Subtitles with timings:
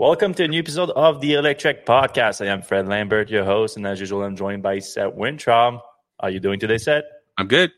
[0.00, 2.42] Welcome to a new episode of the Electrek Podcast.
[2.42, 5.74] I am Fred Lambert, your host, and as usual, I'm joined by Seth Weintraub.
[5.74, 5.80] How
[6.28, 7.04] are you doing today, Seth?
[7.36, 7.70] I'm good.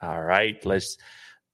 [0.00, 0.96] All right, let's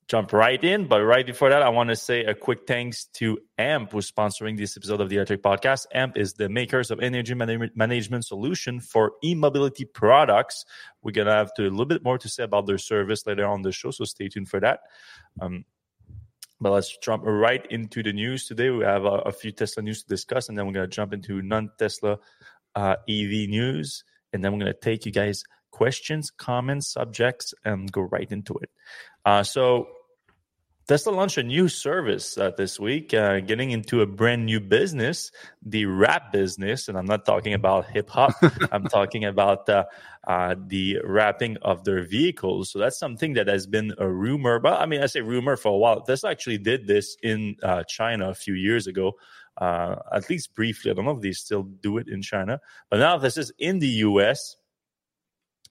[0.07, 0.87] jump right in.
[0.87, 4.57] But right before that, I want to say a quick thanks to AMP, who's sponsoring
[4.57, 5.87] this episode of the Electrek Podcast.
[5.93, 10.65] AMP is the makers of energy man- management solution for e-mobility products.
[11.03, 13.63] We're gonna have to a little bit more to say about their service later on
[13.63, 14.79] the show, so stay tuned for that.
[15.41, 15.65] Um,
[16.61, 18.71] but let's jump right into the news today.
[18.71, 21.13] We have a, a few Tesla news to discuss, and then we're going to jump
[21.13, 22.19] into non Tesla
[22.75, 24.05] uh, EV news.
[24.33, 28.55] And then we're going to take you guys questions, comments, subjects, and go right into
[28.55, 28.71] it.
[29.25, 29.89] Uh, so,
[30.87, 35.33] Tesla launched a new service uh, this week, uh, getting into a brand new business,
[35.65, 36.89] the wrap business.
[36.89, 38.35] And I'm not talking about hip hop,
[38.73, 39.85] I'm talking about uh,
[40.29, 42.71] uh, the wrapping of their vehicles.
[42.71, 44.59] So that's something that has been a rumor.
[44.59, 46.03] But I mean, I say rumor for a while.
[46.03, 49.13] Tesla actually did this in uh, China a few years ago,
[49.57, 50.91] uh, at least briefly.
[50.91, 52.61] I don't know if they still do it in China.
[52.91, 54.57] But now this is in the US.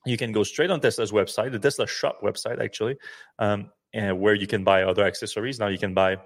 [0.07, 2.97] You can go straight on Tesla's website, the Tesla shop website, actually.
[3.37, 5.59] Um, and where you can buy other accessories.
[5.59, 6.17] Now you can buy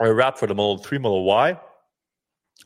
[0.00, 1.58] a wrap for the Model 3, Model Y,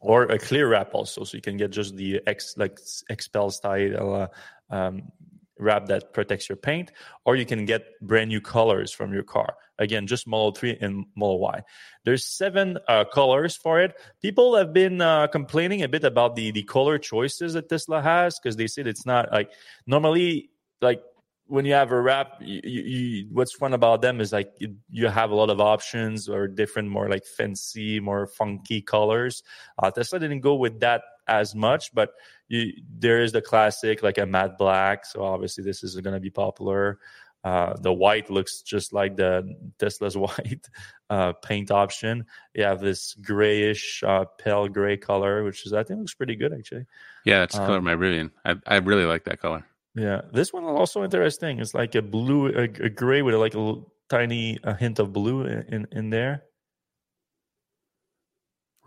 [0.01, 1.25] or a clear wrap also.
[1.25, 2.79] So you can get just the X like
[3.11, 4.31] XPEL style
[4.71, 5.13] uh, um,
[5.59, 6.91] wrap that protects your paint,
[7.25, 9.55] or you can get brand new colors from your car.
[9.79, 11.63] Again, just Model 3 and Model Y.
[12.05, 13.95] There's seven uh, colors for it.
[14.23, 18.39] People have been uh, complaining a bit about the the color choices that Tesla has
[18.39, 19.51] because they said it's not like
[19.87, 21.03] normally like
[21.51, 25.09] when you have a wrap, you, you, what's fun about them is like you, you,
[25.09, 29.43] have a lot of options or different, more like fancy, more funky colors.
[29.77, 32.11] Uh, Tesla didn't go with that as much, but
[32.47, 35.05] you, there is the classic like a matte black.
[35.05, 37.01] So obviously this is going to be popular.
[37.43, 40.69] Uh, the white looks just like the Tesla's white
[41.09, 42.27] uh, paint option.
[42.55, 46.53] You have this grayish, uh, pale gray color, which is I think looks pretty good
[46.53, 46.87] actually.
[47.25, 48.33] Yeah, it's um, color my brilliant.
[48.45, 49.65] I I really like that color.
[50.01, 51.59] Yeah, this one also interesting.
[51.59, 55.13] It's like a blue, a, a gray with like a little, tiny a hint of
[55.13, 56.43] blue in in there.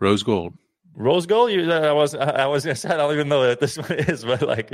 [0.00, 0.54] Rose gold.
[0.96, 1.52] Rose gold.
[1.52, 4.24] You, I was I was gonna say I don't even know what this one is,
[4.24, 4.72] but like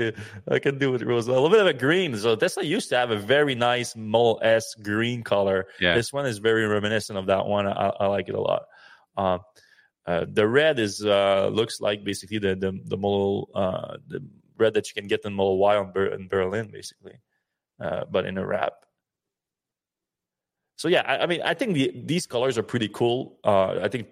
[0.51, 1.29] I can do with rose.
[1.29, 2.17] A little bit of a green.
[2.17, 5.67] So Tesla used to have a very nice Model S green color.
[5.79, 5.95] Yeah.
[5.95, 7.67] This one is very reminiscent of that one.
[7.67, 8.63] I, I like it a lot.
[9.17, 9.39] Uh,
[10.07, 14.21] uh, the red is uh, looks like basically the the the Model uh, the
[14.61, 17.17] bread that you can get in Model Y Ber- in Berlin, basically,
[17.85, 18.75] uh, but in a wrap.
[20.81, 23.19] So yeah, I, I mean, I think the, these colors are pretty cool.
[23.51, 24.05] Uh, I think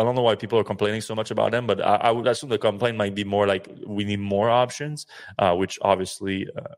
[0.00, 2.26] I don't know why people are complaining so much about them, but I, I would
[2.26, 3.64] assume the complaint might be more like
[3.96, 5.06] we need more options,
[5.42, 6.74] uh, which obviously uh,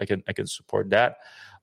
[0.00, 1.10] I can I can support that.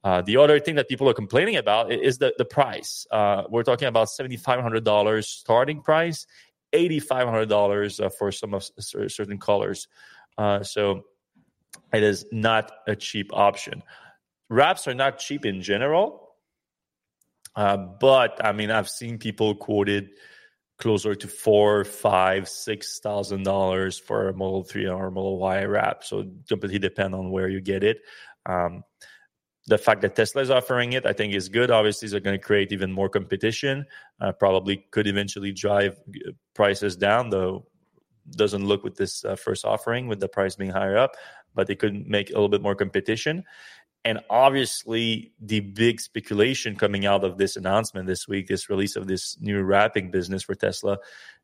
[0.08, 2.92] Uh, the other thing that people are complaining about is the the price.
[3.18, 6.20] Uh, we're talking about seventy five hundred dollars starting price,
[6.72, 8.64] eighty five hundred dollars uh, for some of
[9.18, 9.80] certain colors.
[10.40, 11.04] Uh, so
[11.92, 13.84] it is not a cheap option.
[14.50, 16.30] Wraps are not cheap in general,
[17.58, 20.12] uh, but I mean, I've seen people quoted
[20.78, 26.06] closer to four, five, six thousand dollars for a Model Three or Model Y wrap.
[26.06, 28.00] So completely depend on where you get it.
[28.46, 28.84] Um,
[29.68, 31.70] the fact that Tesla is offering it, I think, is good.
[31.70, 33.86] Obviously, they're going to create even more competition.
[34.22, 37.68] Uh, probably could eventually drive uh, prices down, though
[38.32, 41.16] doesn't look with this uh, first offering with the price being higher up,
[41.56, 43.44] but they could make a little bit more competition.
[44.06, 49.08] And obviously, the big speculation coming out of this announcement this week, this release of
[49.08, 50.98] this new wrapping business for Tesla,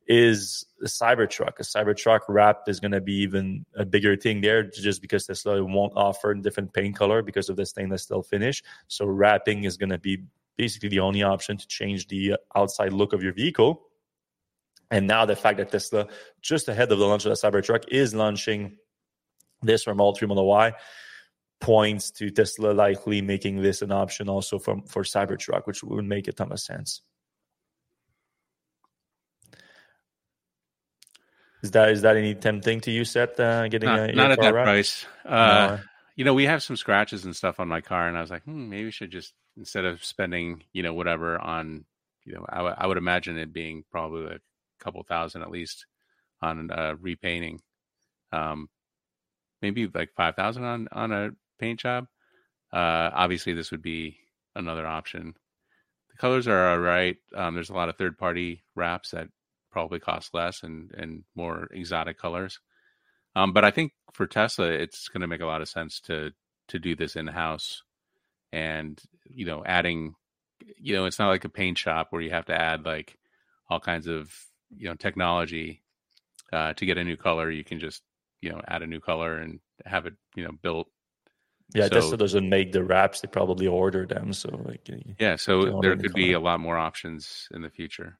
[0.07, 1.59] is a Cybertruck.
[1.59, 5.63] A Cybertruck wrap is going to be even a bigger thing there, just because Tesla
[5.63, 8.63] won't offer different paint color because of the stainless steel finish.
[8.87, 10.23] So wrapping is going to be
[10.57, 13.81] basically the only option to change the outside look of your vehicle.
[14.95, 16.07] And now the fact that Tesla,
[16.41, 18.77] just ahead of the launch of the Cybertruck, is launching
[19.61, 20.71] this from all 3 Model Y
[21.59, 26.29] points to Tesla likely making this an option also for, for Cybertruck, which would make
[26.29, 27.01] a ton of sense.
[31.61, 33.37] Is that is that any tempting to you, Seth?
[33.37, 35.05] Uh, getting not, a, not at that price.
[35.25, 35.79] Uh, no.
[36.15, 38.43] You know, we have some scratches and stuff on my car, and I was like,
[38.43, 41.83] hmm, maybe we should just instead of spending, you know, whatever on,
[42.23, 44.41] you know, I, w- I would imagine it being probably like
[44.79, 45.85] couple thousand at least
[46.41, 47.61] on uh, repainting.
[48.31, 48.69] Um,
[49.61, 52.07] maybe like five thousand on on a paint job.
[52.71, 54.17] Uh, obviously, this would be
[54.55, 55.33] another option.
[56.11, 57.17] The colors are all right.
[57.33, 59.27] Um, there's a lot of third party wraps that
[59.71, 62.59] probably cost less and and more exotic colors.
[63.35, 66.31] Um, but I think for Tesla, it's going to make a lot of sense to
[66.69, 67.83] to do this in house,
[68.51, 70.15] and you know, adding,
[70.79, 73.17] you know, it's not like a paint shop where you have to add like
[73.69, 74.33] all kinds of
[74.77, 75.81] you know technology
[76.53, 77.51] uh, to get a new color.
[77.51, 78.01] You can just
[78.41, 80.87] you know add a new color and have it you know built.
[81.73, 84.33] Yeah, just so, Tesla doesn't make the wraps; they probably order them.
[84.33, 84.87] So like,
[85.19, 88.19] yeah, so there could be a lot more options in the future,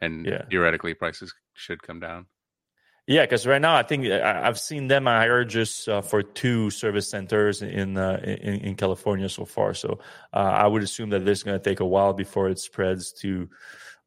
[0.00, 0.44] and yeah.
[0.48, 2.26] theoretically, prices should come down.
[3.08, 7.08] Yeah, because right now I think I've seen them hire just uh, for two service
[7.08, 9.72] centers in, uh, in, in California so far.
[9.72, 10.00] So
[10.34, 13.12] uh, I would assume that this is going to take a while before it spreads
[13.22, 13.48] to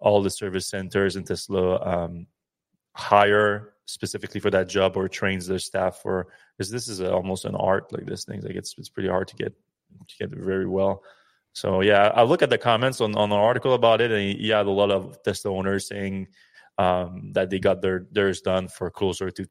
[0.02, 2.28] all the service centers and Tesla um,
[2.94, 6.28] hire specifically for that job or trains their staff for
[6.58, 8.42] because this is a, almost an art like this thing.
[8.42, 9.54] Like it's it's pretty hard to get
[10.08, 11.04] to get very well.
[11.54, 14.66] So yeah, I look at the comments on on the article about it, and had
[14.66, 16.28] a lot of Tesla owners saying
[16.78, 19.46] um, that they got their theirs done for closer to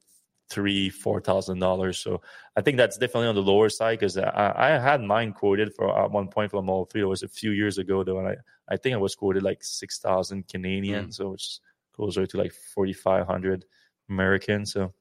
[0.50, 2.20] three four thousand dollars so
[2.56, 5.96] i think that's definitely on the lower side because I, I, had mine quoted for
[5.96, 8.36] at one point from all three it was a few years ago though and i,
[8.68, 11.14] I think i was quoted like 6000 canadian mm.
[11.14, 11.60] so it's
[11.94, 13.64] closer to like 4500
[14.08, 14.92] american so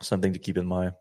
[0.00, 0.94] something to keep in mind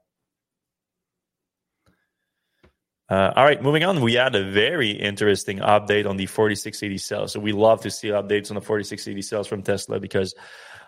[3.11, 3.99] uh, all right, moving on.
[3.99, 7.33] We had a very interesting update on the 4680 cells.
[7.33, 10.33] So we love to see updates on the 4680 cells from Tesla because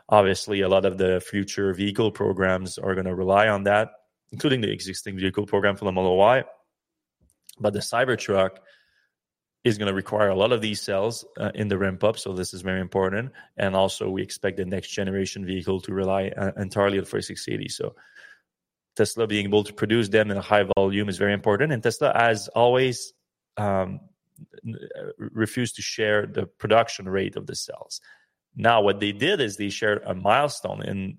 [0.10, 3.92] obviously a lot of the future vehicle programs are going to rely on that,
[4.32, 6.44] including the existing vehicle program for the Model Y.
[7.60, 8.58] But the Cybertruck
[9.64, 12.20] is going to require a lot of these cells uh, in the ramp up.
[12.20, 13.32] So this is very important.
[13.56, 17.70] And also, we expect the next generation vehicle to rely uh, entirely on 4680.
[17.70, 17.96] So
[18.96, 21.72] Tesla being able to produce them in a high volume is very important.
[21.72, 23.14] And Tesla has always
[23.56, 24.02] um,
[25.18, 28.02] refused to share the production rate of the cells.
[28.56, 31.18] Now, what they did is they shared a milestone, and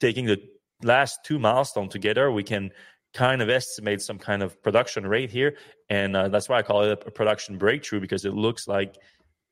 [0.00, 0.40] taking the
[0.82, 2.70] last two milestones together, we can
[3.12, 5.56] kind of estimate some kind of production rate here,
[5.88, 8.96] and uh, that's why I call it a production breakthrough because it looks like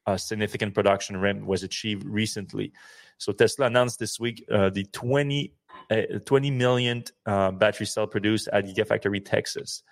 [0.06, 2.72] a significant production ramp was achieved recently.
[3.18, 5.52] So Tesla announced this week uh, the 20
[5.90, 9.82] a 20 million uh, battery cell produced at Gigafactory Texas.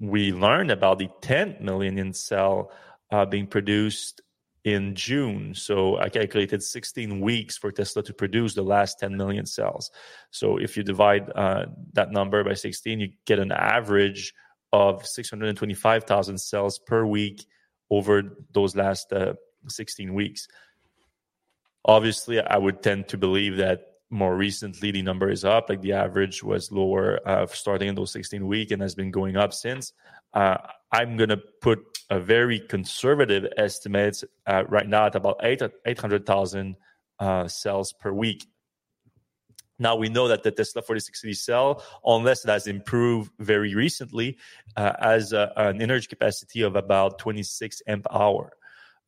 [0.00, 2.70] We learned about the 10 million cell
[3.10, 4.20] uh, being produced
[4.66, 5.54] in June.
[5.54, 9.92] So I calculated 16 weeks for Tesla to produce the last 10 million cells.
[10.32, 14.34] So if you divide uh, that number by 16, you get an average
[14.72, 17.46] of 625,000 cells per week
[17.90, 19.34] over those last uh,
[19.68, 20.48] 16 weeks.
[21.84, 25.92] Obviously, I would tend to believe that more recently the number is up like the
[25.92, 29.92] average was lower uh, starting in those 16 week and has been going up since
[30.36, 30.56] uh,
[30.92, 31.80] i'm going to put
[32.10, 36.76] a very conservative estimate uh, right now at about 8 800000
[37.18, 38.46] uh, cells per week.
[39.78, 44.38] Now we know that the tesla 4680 cell unless it has improved very recently
[44.76, 48.52] uh, has an energy capacity of about 26 amp hour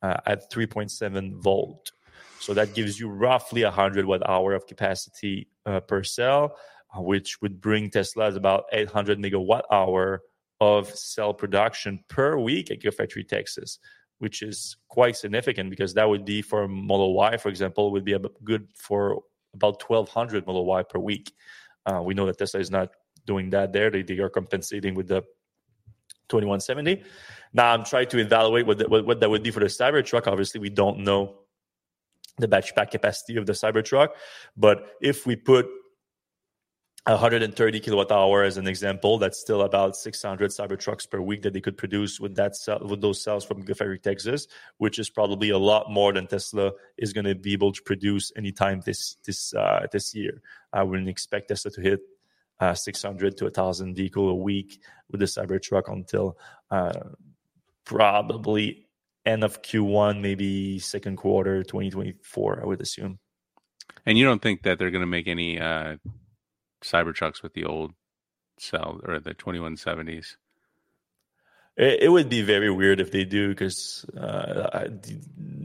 [0.03, 1.93] uh, at 3.7 volt.
[2.41, 6.57] So that gives you roughly 100 watt hour of capacity uh, per cell,
[6.97, 10.23] uh, which would bring Tesla's about 800 megawatt hour
[10.61, 13.79] of cell production per week at Gigafactory Texas,
[14.19, 18.17] which is quite significant because that would be for Model Y, for example, would be
[18.45, 19.23] good for
[19.55, 21.33] about 1,200 Model Y per week.
[21.87, 22.91] Uh, we know that Tesla is not
[23.27, 23.91] doing that there.
[23.91, 25.23] They, they are compensating with the
[26.29, 27.03] 2170.
[27.53, 30.27] Now I'm trying to evaluate what, the, what, what that would be for the Cybertruck.
[30.27, 31.41] Obviously, we don't know
[32.39, 34.09] the batch pack capacity of the Cybertruck.
[34.57, 35.67] But if we put
[37.09, 41.61] 130 kilowatt hour as an example, that's still about 600 Cybertrucks per week that they
[41.61, 44.47] could produce with that with those cells from Gigafactory Texas,
[44.77, 48.31] which is probably a lot more than Tesla is going to be able to produce
[48.37, 50.43] anytime this this uh, this year.
[50.73, 52.01] I wouldn't expect Tesla to hit
[52.61, 56.37] uh, 600 to 1,000 vehicle a week with the Cybertruck until
[56.71, 56.93] uh,
[57.85, 58.87] probably
[59.25, 63.19] end of Q1, maybe second quarter 2024, I would assume.
[64.05, 65.97] And you don't think that they're going to make any uh,
[66.83, 67.93] Cybertrucks with the old
[68.59, 70.37] cell or the 2170s?
[71.77, 75.21] It, it would be very weird if they do because uh, the,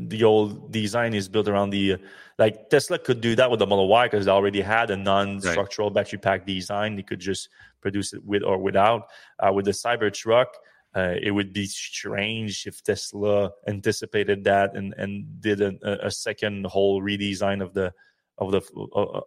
[0.07, 1.97] the, old design is built around the
[2.37, 5.89] like Tesla could do that with the Model Y because they already had a non-structural
[5.89, 5.95] right.
[5.95, 6.95] battery pack design.
[6.95, 7.49] They could just
[7.81, 9.07] produce it with or without.
[9.39, 10.47] Uh, with the Cybertruck,
[10.95, 16.65] uh, it would be strange if Tesla anticipated that and and did a, a second
[16.65, 17.91] whole redesign of the
[18.37, 18.61] of the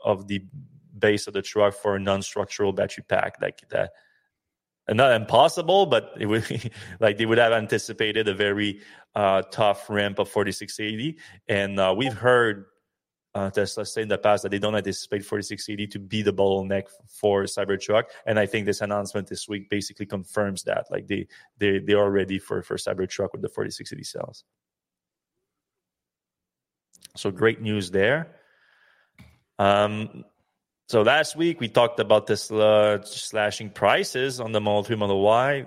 [0.04, 0.44] of the
[0.98, 3.92] base of the truck for a non-structural battery pack like that.
[4.88, 8.80] And not impossible, but it would like they would have anticipated a very
[9.14, 11.18] uh, tough ramp of 4680.
[11.48, 12.66] And uh, we've heard
[13.36, 16.84] uh, Tesla say in the past that they don't anticipate 4680 to be the bottleneck
[17.06, 20.86] for Cybertruck, and I think this announcement this week basically confirms that.
[20.90, 21.26] Like they
[21.58, 24.44] they they are ready for for Cybertruck with the 4680 cells.
[27.14, 28.36] So great news there.
[29.58, 30.24] Um,
[30.88, 35.66] so last week we talked about Tesla slashing prices on the Model 3 Model Y.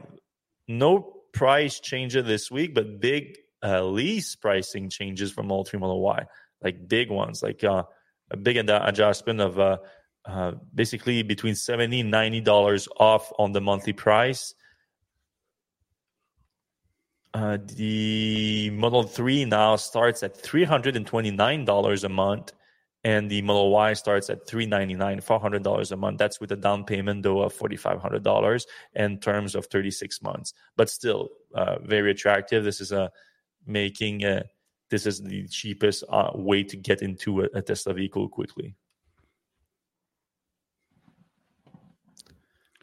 [0.68, 1.00] No
[1.34, 6.26] price changes this week, but big uh, lease pricing changes for Model 3 Model Y,
[6.62, 7.84] like big ones, like uh,
[8.32, 9.78] a big adjustment of uh,
[10.26, 14.54] uh, basically between 70 and 90 dollars off on the monthly price.
[17.34, 22.54] Uh, the Model 3 now starts at $329 a month
[23.04, 26.18] and the Model Y starts at three ninety nine, four hundred dollars a month.
[26.18, 29.92] That's with a down payment though of forty five hundred dollars and terms of thirty
[29.92, 30.54] six months.
[30.76, 32.64] But still, uh, very attractive.
[32.64, 33.12] This is a
[33.66, 34.44] making a,
[34.90, 38.76] this is the cheapest uh, way to get into a, a Tesla vehicle quickly.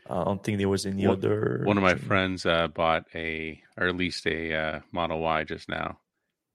[0.08, 1.62] I don't think there was any one, other.
[1.64, 5.68] One of my friends uh, bought a or at least a uh, Model Y just
[5.68, 5.98] now,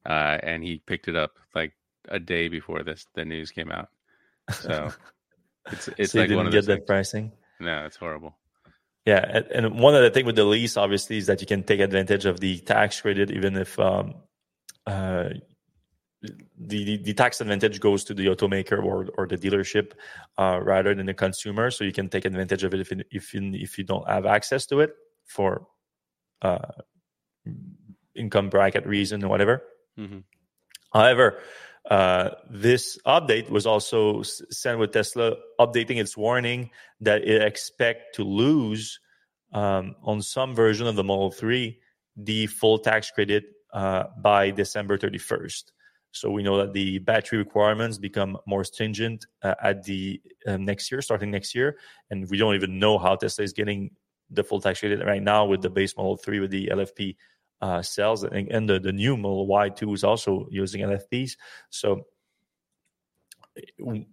[0.06, 1.74] uh, and he picked it up like
[2.10, 3.90] a day before this the news came out.
[4.52, 4.92] So
[5.72, 7.32] it's it's so like didn't one of get that pricing.
[7.60, 8.38] No, it's horrible.
[9.06, 11.80] Yeah, and, and one other thing with the lease, obviously, is that you can take
[11.80, 14.14] advantage of the tax credit, even if um,
[14.86, 15.30] uh,
[16.22, 19.94] the, the, the tax advantage goes to the automaker or or the dealership
[20.38, 21.72] uh, rather than the consumer.
[21.72, 24.66] So you can take advantage of it if if you, if you don't have access
[24.68, 24.94] to it
[25.26, 25.68] for
[26.44, 26.60] uh,
[28.16, 29.64] income bracket reason or whatever.
[29.98, 30.20] Mm-hmm.
[30.94, 31.40] However,
[31.90, 36.70] uh, this update was also sent with Tesla updating its warning
[37.02, 39.00] that it expect to lose
[39.54, 41.78] um, on some version of the Model 3
[42.18, 45.64] the full tax credit uh, by December 31st.
[46.12, 50.92] So we know that the battery requirements become more stringent uh, at the uh, next
[50.92, 51.78] year, starting next year,
[52.10, 53.92] and we don't even know how Tesla is getting
[54.30, 57.16] the full tax credit right now with the base Model 3 with the LFP
[57.62, 61.38] uh, cells, and, and the, the new Model Y2 is also using LFPs.
[61.70, 62.04] So,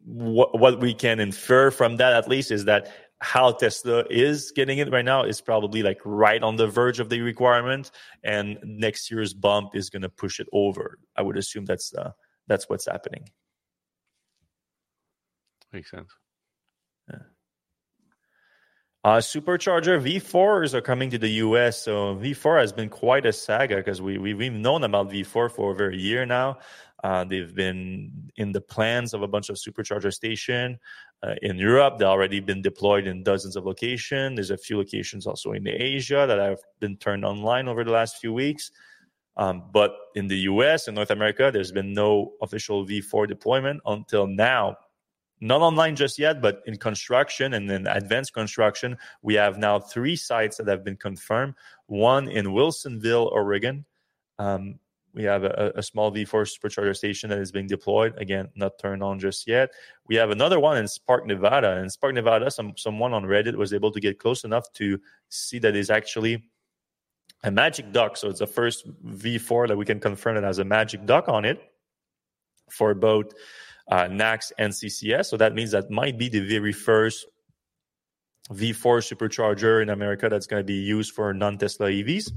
[0.04, 2.90] what, what we can infer from that, at least, is that
[3.20, 7.08] how Tesla is getting it right now is probably like right on the verge of
[7.08, 7.90] the requirement,
[8.22, 10.98] and next year's bump is going to push it over.
[11.16, 12.12] I would assume that's uh,
[12.46, 13.28] that's what's happening.
[15.72, 16.10] Makes sense.
[19.04, 21.82] Uh, supercharger V4s are coming to the US.
[21.82, 25.70] So V4 has been quite a saga because we, we, we've known about V4 for
[25.70, 26.58] over a year now.
[27.04, 30.78] Uh, they've been in the plans of a bunch of supercharger station
[31.22, 31.98] uh, in Europe.
[31.98, 34.34] They've already been deployed in dozens of locations.
[34.34, 38.16] There's a few locations also in Asia that have been turned online over the last
[38.18, 38.72] few weeks.
[39.36, 44.26] Um, but in the US and North America, there's been no official V4 deployment until
[44.26, 44.76] now
[45.40, 50.16] not online just yet, but in construction and in advanced construction, we have now three
[50.16, 51.54] sites that have been confirmed.
[51.86, 53.84] One in Wilsonville, Oregon.
[54.38, 54.78] Um,
[55.14, 58.16] we have a, a, small V4 supercharger station that is being deployed.
[58.18, 59.70] Again, not turned on just yet.
[60.06, 61.78] We have another one in Spark, Nevada.
[61.78, 65.58] In Spark, Nevada, some someone on Reddit was able to get close enough to see
[65.60, 66.44] that is actually
[67.42, 68.16] a Magic Dock.
[68.16, 71.44] So it's the first V4 that we can confirm that has a Magic Dock on
[71.44, 71.60] it
[72.70, 73.32] for both
[73.90, 75.26] uh, NACS and CCS.
[75.26, 77.26] So that means that might be the very first
[78.52, 82.32] V4 supercharger in America that's going to be used for non-Tesla EVs.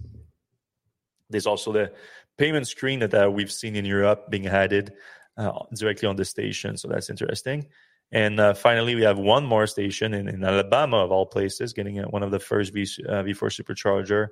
[1.30, 1.94] There's also the
[2.38, 4.94] payment screen that uh, we've seen in Europe being added
[5.38, 6.78] uh, directly on the station.
[6.78, 7.68] So that's interesting.
[8.12, 11.98] And uh, finally, we have one more station in, in, Alabama, of all places, getting
[12.10, 14.28] one of the first v, uh, V4 supercharger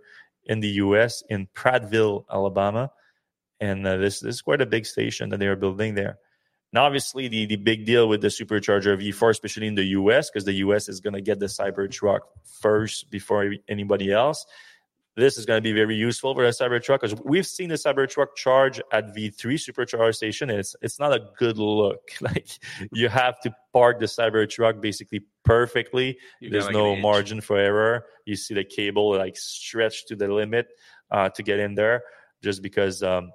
[0.46, 2.92] in the US in Prattville, Alabama.
[3.62, 6.18] And uh, this, this is quite a big station that they are building there.
[6.72, 10.46] Now, obviously, the, the big deal with the supercharger V4, especially in the US, because
[10.46, 12.20] the US is going to get the Cybertruck
[12.62, 14.46] first before anybody else.
[15.16, 18.36] This is going to be very useful for the Cybertruck because we've seen the Cybertruck
[18.36, 22.12] charge at V3 supercharger station, and it's it's not a good look.
[22.22, 22.48] Like
[22.94, 26.18] you have to park the Cybertruck basically perfectly.
[26.40, 28.06] You There's like no margin for error.
[28.26, 30.68] You see the cable like stretched to the limit
[31.12, 32.04] uh, to get in there,
[32.42, 33.32] just because um,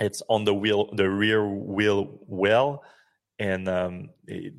[0.00, 2.82] it's on the wheel the rear wheel well.
[3.40, 4.54] And um, it,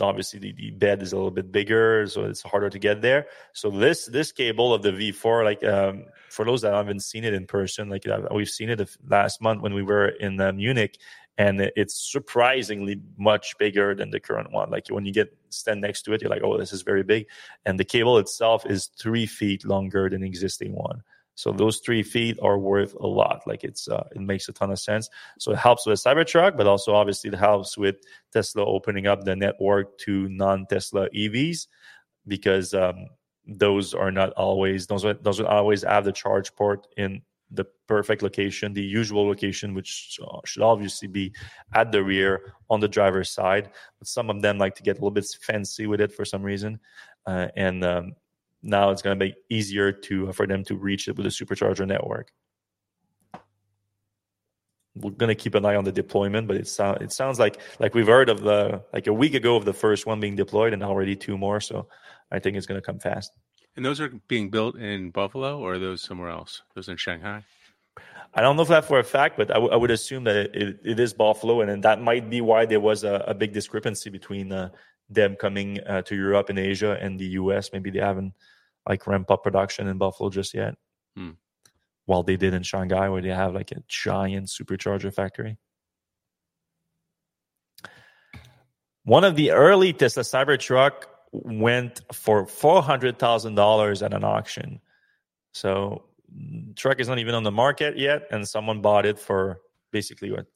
[0.00, 3.26] obviously the, the, bed is a little bit bigger so it's harder to get there.
[3.52, 7.34] So this this cable of the v4 like um, for those that haven't seen it
[7.34, 10.98] in person like uh, we've seen it last month when we were in uh, munich
[11.38, 14.70] and it's surprisingly much bigger than the current one.
[14.70, 17.26] Like when you get stand next to it you're like oh this is very big.
[17.66, 21.02] And the cable itself is three feet longer than existing one
[21.40, 23.40] so those three feet are worth a lot.
[23.46, 25.08] Like it's uh, it makes a ton of sense.
[25.38, 27.96] So it helps with Cybertruck, but also obviously it helps with
[28.30, 31.66] Tesla opening up the network to non-Tesla EVs
[32.26, 33.06] because um,
[33.46, 38.22] those are not always those those would always have the charge port in the perfect
[38.22, 41.32] location, the usual location, which should obviously be
[41.74, 43.70] at the rear on the driver's side.
[43.98, 46.42] But some of them like to get a little bit fancy with it for some
[46.42, 46.78] reason,
[47.26, 48.12] uh, and um,
[48.62, 51.86] now it's going to be easier to for them to reach it with a supercharger
[51.86, 52.32] network.
[54.96, 57.60] We're going to keep an eye on the deployment, but it sounds it sounds like
[57.78, 60.72] like we've heard of the like a week ago of the first one being deployed,
[60.72, 61.60] and already two more.
[61.60, 61.88] So
[62.30, 63.32] I think it's going to come fast.
[63.76, 66.62] And those are being built in Buffalo, or are those somewhere else?
[66.74, 67.44] Those in Shanghai.
[68.34, 70.36] I don't know if that for a fact, but I, w- I would assume that
[70.36, 73.52] it, it is Buffalo, and then that might be why there was a, a big
[73.52, 74.70] discrepancy between uh,
[75.08, 77.72] them coming uh, to Europe and Asia and the US.
[77.72, 78.32] Maybe they haven't
[78.88, 80.74] like ramp up production in Buffalo just yet.
[81.16, 81.30] Hmm.
[82.06, 85.58] While they did in Shanghai, where they have like a giant supercharger factory.
[89.04, 94.80] One of the early Tesla Cybertruck went for four hundred thousand dollars at an auction.
[95.52, 96.04] So
[96.76, 99.60] truck is not even on the market yet, and someone bought it for
[99.92, 100.46] basically what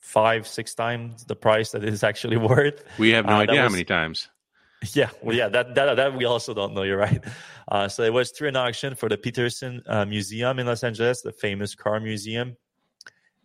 [0.00, 2.84] five, six times the price that it is actually worth.
[2.98, 4.28] We have no uh, idea was, how many times.
[4.92, 6.82] Yeah, well, yeah, that that that we also don't know.
[6.82, 7.24] You're right.
[7.68, 11.22] Uh, so it was through an auction for the Petersen uh, Museum in Los Angeles,
[11.22, 12.56] the famous car museum,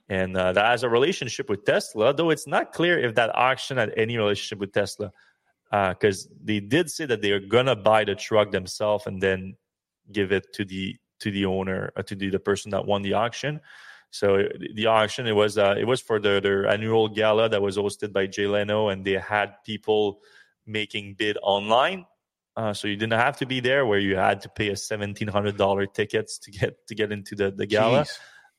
[0.10, 2.14] and uh, that has a relationship with Tesla.
[2.14, 5.12] Though it's not clear if that auction had any relationship with Tesla,
[5.72, 9.56] because uh, they did say that they are gonna buy the truck themselves and then
[10.12, 13.14] give it to the to the owner uh, to the, the person that won the
[13.14, 13.62] auction.
[14.12, 14.44] So
[14.74, 18.12] the auction it was uh, it was for the, their annual gala that was hosted
[18.12, 20.22] by Jay Leno, and they had people
[20.66, 22.06] making bid online.
[22.56, 25.28] Uh, so you didn't have to be there, where you had to pay a seventeen
[25.28, 28.06] hundred dollar tickets to get to get into the the gala.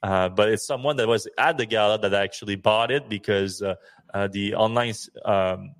[0.02, 3.74] Uh, but it's someone that was at the gala that actually bought it because uh,
[4.14, 4.94] uh the online
[5.26, 5.74] um,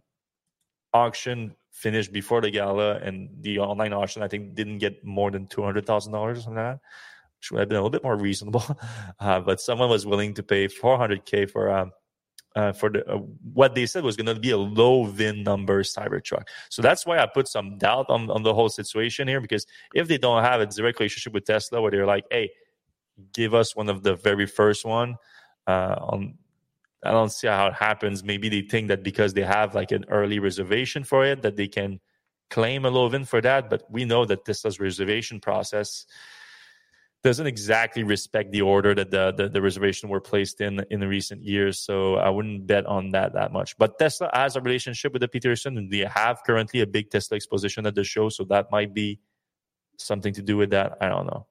[0.92, 5.46] auction finished before the gala, and the online auction I think didn't get more than
[5.46, 6.80] two hundred thousand dollars or something like that
[7.40, 8.64] which would have been a little bit more reasonable.
[9.18, 11.92] Uh, but someone was willing to pay 400k for um,
[12.56, 13.18] uh, for the, uh,
[13.52, 16.48] what they said was going to be a low VIN number Cybertruck.
[16.68, 20.08] So that's why I put some doubt on, on the whole situation here because if
[20.08, 22.50] they don't have a direct relationship with Tesla where they're like, hey,
[23.32, 25.16] give us one of the very first one,
[25.66, 26.34] uh, on
[27.02, 28.22] I don't see how it happens.
[28.22, 31.66] Maybe they think that because they have like an early reservation for it that they
[31.66, 31.98] can
[32.50, 33.70] claim a low VIN for that.
[33.70, 36.04] But we know that Tesla's reservation process
[37.22, 41.08] doesn't exactly respect the order that the, the, the, reservation were placed in in the
[41.08, 41.78] recent years.
[41.78, 43.76] So I wouldn't bet on that that much.
[43.76, 47.36] But Tesla has a relationship with the Petersen, and they have currently a big Tesla
[47.36, 48.30] exposition at the show.
[48.30, 49.20] So that might be
[49.98, 50.96] something to do with that.
[51.00, 51.46] I don't know.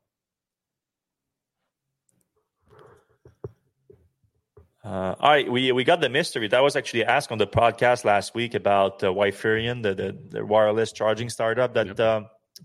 [4.84, 8.05] Uh, all right, we we got the mystery that was actually asked on the podcast
[8.05, 11.99] last week about uh, Wiferion, the, the, the wireless charging startup that yep.
[11.99, 12.21] uh,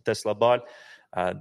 [0.07, 0.63] Tesla bought.
[1.13, 1.35] Uh,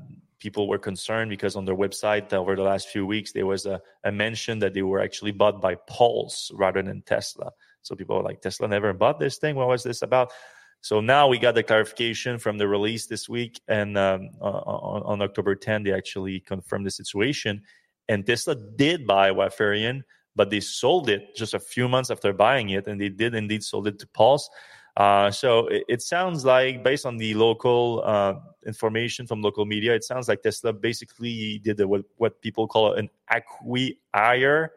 [0.43, 3.81] people were concerned because on their website over the last few weeks there was a,
[4.03, 7.51] a mention that they were actually bought by Puls rather than Tesla.
[7.81, 9.55] So people were like, Tesla never bought this thing.
[9.55, 10.33] What was this about?
[10.81, 15.21] So now we got the clarification from the release this week, and um, on, on,
[15.21, 17.61] October 10, they actually confirmed the situation.
[18.09, 20.01] And Tesla did buy Wiferion,
[20.35, 23.63] but they sold it just a few months after buying it, and they did indeed
[23.63, 24.49] sold it to Puls.
[24.95, 29.95] Uh, so it, it, sounds like, based on the local uh, information from local media,
[29.95, 34.71] it sounds like Tesla basically did a, what, what people call an acqui-hire.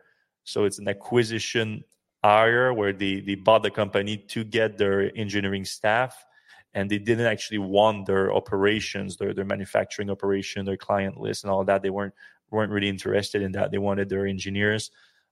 [0.44, 1.84] So it's an acquisition
[2.24, 6.24] hire where they, they bought the company to get their engineering staff
[6.76, 11.50] and they didn't actually want their operations, their, their manufacturing operation, their client list and
[11.50, 11.82] all that.
[11.82, 12.14] They weren't
[12.50, 13.70] weren't really interested in that.
[13.70, 14.90] They wanted their engineers,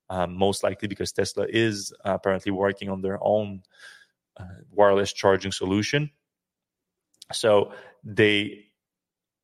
[0.09, 3.61] um, most likely because Tesla is apparently working on their own
[4.71, 6.09] wireless charging solution.
[7.31, 7.71] So
[8.03, 8.65] they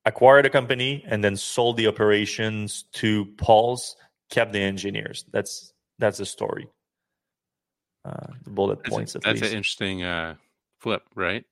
[0.06, 3.95] acquired a company and then sold the operations to Puls,
[4.30, 5.25] kept the engineers.
[5.32, 6.67] That's that's the story.
[8.04, 9.15] Uh, the bullet that's points.
[9.15, 9.51] A, that's least.
[9.51, 10.36] an interesting uh,
[10.80, 11.43] flip, right?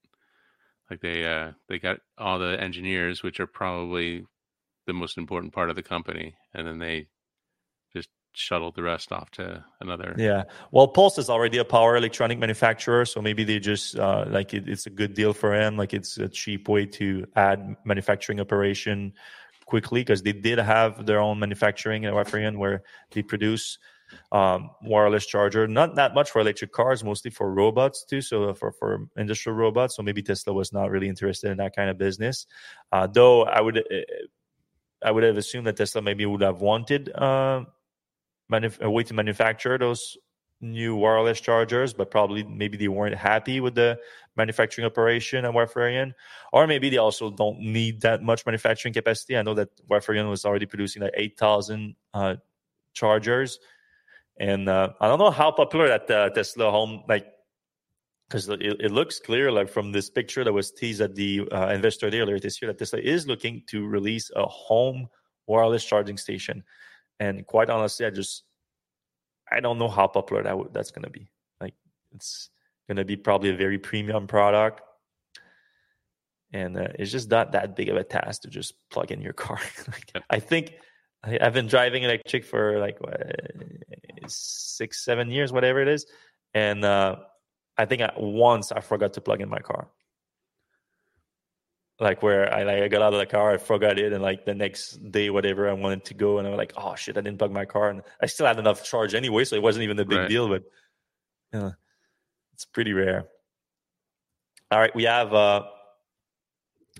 [0.89, 4.25] Like they uh, they got all the engineers, which are probably
[4.87, 7.07] the most important part of the company, and then they
[8.33, 10.15] shuttle the rest off to another.
[10.17, 10.43] Yeah.
[10.71, 14.67] Well, Puls is already a power electronic manufacturer, so maybe they just uh, like it,
[14.67, 15.77] it's a good deal for them.
[15.77, 19.13] Like it's a cheap way to add manufacturing operation
[19.65, 23.77] quickly because they did have their own manufacturing in Wiferion where they produce
[24.31, 25.67] um, wireless charger.
[25.67, 28.21] Not that much for electric cars, mostly for robots too.
[28.21, 29.95] So for for industrial robots.
[29.95, 32.47] So maybe Tesla was not really interested in that kind of business.
[32.91, 33.77] Uh, though I would.
[33.77, 34.01] Uh,
[35.01, 37.63] I would have assumed that Tesla maybe would have wanted uh,
[38.51, 40.17] manuf- a way to manufacture those
[40.61, 43.97] new wireless chargers, but probably maybe they weren't happy with the
[44.35, 46.13] manufacturing operation at Wiferion,
[46.51, 49.37] or maybe they also don't need that much manufacturing capacity.
[49.37, 52.35] I know that Wiferion was already producing like 8,000 uh,
[52.93, 53.59] chargers.
[54.39, 57.27] And uh, I don't know how popular that uh, Tesla home, like,
[58.27, 61.67] because it, it, looks clear, like from this picture that was teased at the uh,
[61.69, 65.07] investor day earlier this year, that Tesla is looking to release a home
[65.47, 66.63] wireless charging station.
[67.19, 68.43] And quite honestly, I just
[69.51, 71.29] I don't know how popular that w- that's going to be.
[71.59, 71.73] Like
[72.13, 72.49] it's
[72.87, 74.81] going to be probably a very premium product,
[76.53, 79.33] and uh, it's just not that big of a task to just plug in your
[79.33, 79.59] car.
[79.87, 80.73] like, I think
[81.23, 83.21] I, have been driving electric for like what,
[84.27, 86.05] six, seven years, whatever it is,
[86.53, 87.17] and uh,
[87.77, 89.89] I think I, once I forgot to plug in my car
[91.99, 94.45] like where I like I got out of the car, I forgot it, and like
[94.45, 97.39] the next day, whatever, I wanted to go, and I'm like, oh shit, I didn't
[97.39, 100.05] plug my car, and I still had enough charge anyway, so it wasn't even a
[100.05, 100.29] big right.
[100.29, 100.47] deal.
[100.47, 100.63] But
[101.53, 101.71] yeah,
[102.53, 103.27] it's pretty rare.
[104.71, 105.63] All right, we have uh,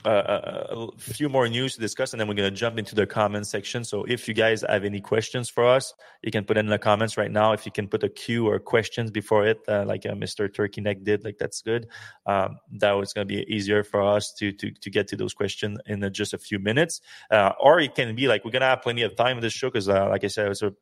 [0.06, 3.06] uh, a few more news to discuss, and then we're going to jump into the
[3.06, 3.84] comment section.
[3.84, 7.18] So if you guys have any questions for us, you can put in the comments
[7.18, 7.54] right now.
[7.54, 10.54] If you can put a Q or questions before it, uh, like uh, Mr.
[10.54, 11.88] Turkey Neck did, like that's good.
[12.26, 15.34] Um, that was going to be easier for us to to to get to those
[15.34, 17.02] questions in just a few minutes.
[17.30, 19.54] Uh, or it can be like we're going to have plenty of time in this
[19.54, 20.74] show because, uh, like I said, it's a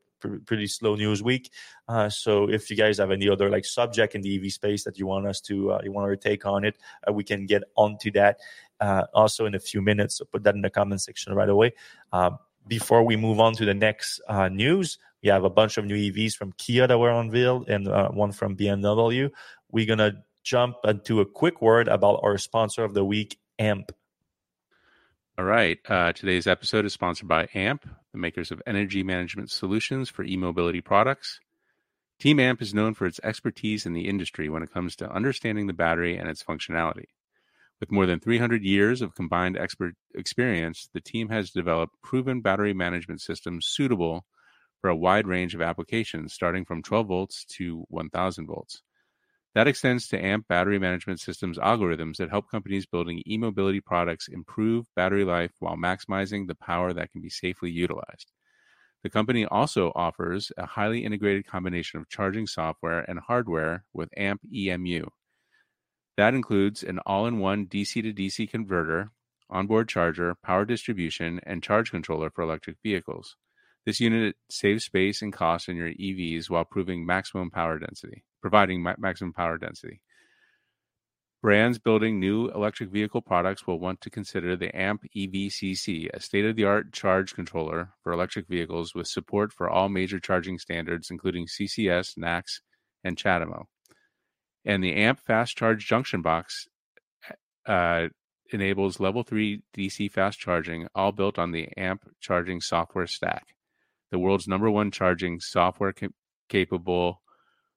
[0.45, 1.51] pretty slow news week.
[1.88, 4.97] Uh, so if you guys have any other like subject in the EV space that
[4.97, 6.77] you want us to uh, you want to take on it,
[7.08, 8.39] uh, we can get onto that
[8.80, 10.18] uh, also in a few minutes.
[10.18, 11.74] So put that in the comment section right away.
[12.12, 15.86] Um, before we move on to the next uh, news, we have a bunch of
[15.86, 19.32] new EVs from Kia that were unveiled and uh, one from BMW.
[19.72, 23.92] We're gonna jump into a quick word about our sponsor of the week, AMP.
[25.38, 25.78] All right.
[25.88, 30.36] Uh, today's episode is sponsored by AMP, the makers of energy management solutions for e
[30.36, 31.40] mobility products.
[32.20, 35.68] Team AMP is known for its expertise in the industry when it comes to understanding
[35.68, 37.06] the battery and its functionality.
[37.80, 42.74] With more than 300 years of combined expert experience, the team has developed proven battery
[42.74, 44.26] management systems suitable
[44.82, 48.82] for a wide range of applications, starting from 12 volts to 1000 volts.
[49.54, 54.28] That extends to AMP battery management systems algorithms that help companies building e mobility products
[54.28, 58.32] improve battery life while maximizing the power that can be safely utilized.
[59.04, 64.42] The company also offers a highly integrated combination of charging software and hardware with AMP
[64.54, 65.08] EMU.
[66.17, 69.12] That includes an all in one DC to DC converter,
[69.51, 73.36] onboard charger, power distribution, and charge controller for electric vehicles.
[73.86, 78.82] This unit saves space and cost in your EVs while proving maximum power density, providing
[78.82, 80.01] ma- maximum power density.
[81.43, 86.45] Brands building new electric vehicle products will want to consider the AMP EVCC, a state
[86.45, 91.12] of the art charge controller for electric vehicles with support for all major charging standards,
[91.12, 92.62] including CCS, NACS,
[93.03, 93.67] and CHAdeMO.
[94.65, 96.67] And the AMP Fast Charge Junction Box
[97.65, 98.08] uh,
[98.52, 103.56] enables level 3 DC fast charging, all built on the AMP charging software stack,
[104.12, 106.08] the world's number one charging software ca-
[106.50, 107.22] capable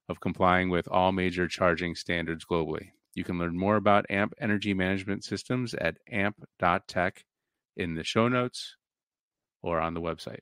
[0.09, 2.89] of complying with all major charging standards globally.
[3.13, 7.25] You can learn more about AMP energy management systems at amp.tech
[7.75, 8.77] in the show notes
[9.61, 10.39] or on the website.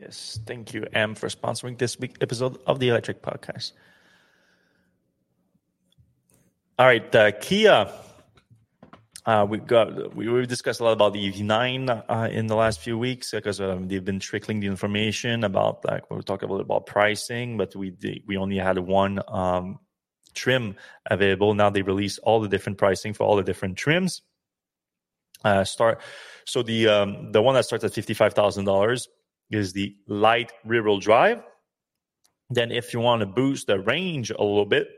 [0.00, 3.72] Yes, thank you, Am, for sponsoring this week episode of the Electrek Podcast.
[6.78, 7.90] All right, uh, Kia.
[9.24, 12.80] Uh, we got we we discussed a lot about the EV9 uh, in the last
[12.80, 16.84] few weeks because um, they've been trickling the information about like we talked about about
[16.84, 17.94] pricing, but we
[18.26, 19.78] we only had one um,
[20.34, 20.76] trim
[21.10, 21.54] available.
[21.54, 24.20] Now they release all the different pricing for all the different trims.
[25.42, 26.02] Uh, start
[26.44, 29.08] so the um, the one that starts at fifty five thousand dollars
[29.50, 31.42] is the light rear wheel drive.
[32.50, 34.88] Then, if you want to boost the range a little bit,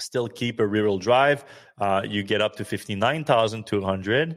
[0.00, 1.44] still keep a rear wheel drive,
[1.80, 4.36] uh, you get up to 59,200.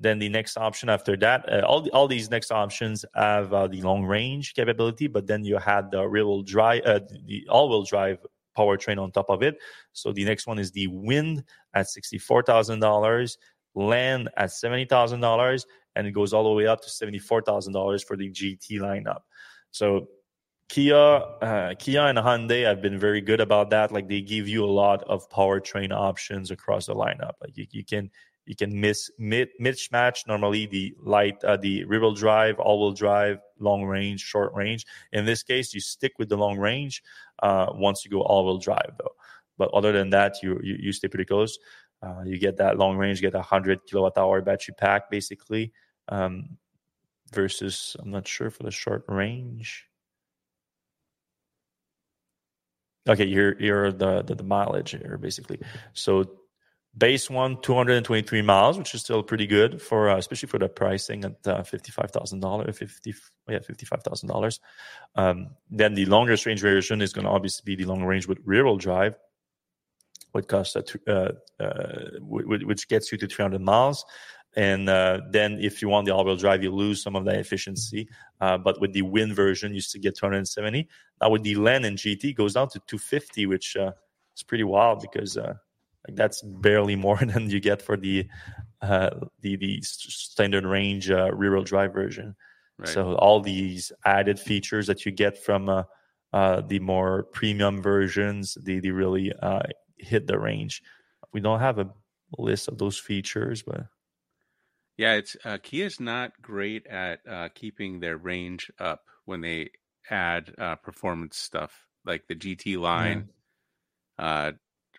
[0.00, 3.66] Then the next option after that, uh, all the, all these next options have uh,
[3.66, 7.68] the long range capability, but then you had the rear wheel drive, uh, the all
[7.68, 8.18] wheel drive
[8.56, 9.56] powertrain on top of it.
[9.92, 11.42] So the next one is the Wind
[11.74, 13.38] at sixty-four thousand dollars,
[13.74, 15.66] Land at seventy thousand dollars,
[15.98, 19.22] and it goes all the way up to $74,000 for the GT lineup.
[19.72, 20.06] So
[20.68, 23.90] Kia, uh, Kia and Hyundai have been very good about that.
[23.90, 27.32] Like they give you a lot of powertrain options across the lineup.
[27.40, 28.10] Like you, you can
[28.44, 32.92] you can miss mid mismatch normally the light uh, the rear wheel drive, all wheel
[32.92, 34.86] drive, long range, short range.
[35.12, 37.02] In this case, you stick with the long range
[37.42, 39.14] uh, once you go all wheel drive though.
[39.56, 41.58] But other than that, you you, you stay pretty close.
[42.02, 45.72] Uh, you get that long range, get a hundred kilowatt hour battery pack basically
[46.08, 46.58] um,
[47.32, 49.84] versus I'm not sure for the short range.
[53.08, 55.60] Okay, here here the, the the mileage here basically.
[55.94, 56.38] So
[56.96, 61.24] base one 223 miles which is still pretty good for uh, especially for the pricing
[61.24, 63.14] at uh, $55000 50
[63.48, 64.58] yeah $55000
[65.14, 68.38] um, then the longest range version is going to obviously be the long range with
[68.44, 69.14] rear wheel drive
[70.46, 71.72] costs uh, uh,
[72.20, 74.04] which gets you to 300 miles
[74.56, 78.08] and uh, then if you want the all-wheel drive you lose some of that efficiency
[78.40, 80.88] uh, but with the win version you still get 270
[81.20, 85.36] now with the Land and gt goes down to 250 which is pretty wild because
[86.08, 88.26] like that's barely more than you get for the
[88.80, 92.36] uh, the the standard range uh, rear-wheel drive version.
[92.78, 92.88] Right.
[92.88, 95.82] So all these added features that you get from uh,
[96.32, 99.62] uh, the more premium versions, they, they really uh,
[99.96, 100.82] hit the range.
[101.32, 101.90] We don't have a
[102.38, 103.86] list of those features, but
[104.98, 109.70] yeah, it's uh, Kia's not great at uh, keeping their range up when they
[110.10, 111.72] add uh, performance stuff
[112.04, 113.28] like the GT line.
[114.18, 114.24] Yeah.
[114.24, 114.52] Uh,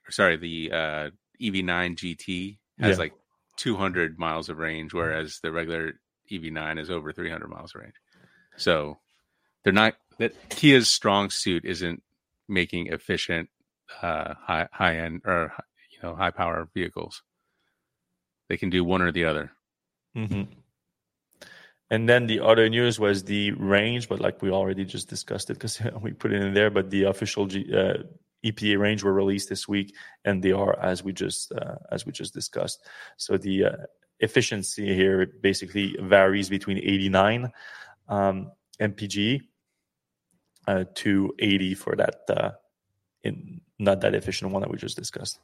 [0.09, 1.09] sorry, the uh,
[1.41, 2.99] EV9 GT has yeah.
[2.99, 3.13] like
[3.57, 5.99] 200 miles of range, whereas the regular
[6.31, 7.95] EV9 is over 300 miles of range.
[8.55, 8.99] So
[9.63, 12.03] they're not that Kia's strong suit isn't
[12.47, 13.49] making efficient
[14.01, 15.51] uh, high high end or
[15.91, 17.21] you know high power vehicles.
[18.47, 19.51] They can do one or the other.
[20.19, 20.43] Mm-hmm.
[21.91, 25.55] And then the other news was the range, but like we already just discussed it
[25.55, 26.69] because we put it in there.
[26.69, 28.03] But the official G, uh,
[28.45, 32.11] EPA range were released this week, and they are as we just uh, as we
[32.11, 32.85] just discussed.
[33.17, 33.71] So the uh,
[34.19, 37.51] efficiency here basically varies between 89
[38.09, 38.51] um,
[38.81, 39.41] mpg
[40.67, 42.51] uh, to 80 for that uh,
[43.23, 45.39] in not that efficient one that we just discussed.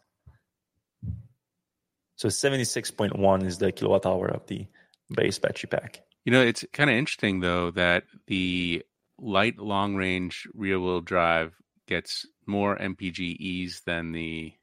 [2.15, 4.67] So 76.1 is the kilowatt hour of the
[5.13, 6.01] base battery pack.
[6.23, 8.84] You know, it's kind of interesting though that the
[9.19, 11.54] light long range rear wheel drive
[11.88, 14.54] gets more MPGEs than the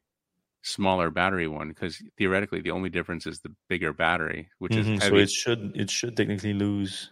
[0.63, 5.03] smaller battery one because theoretically the only difference is the bigger battery, which mm-hmm, is
[5.03, 5.15] heavy.
[5.15, 7.11] so it should it should technically lose.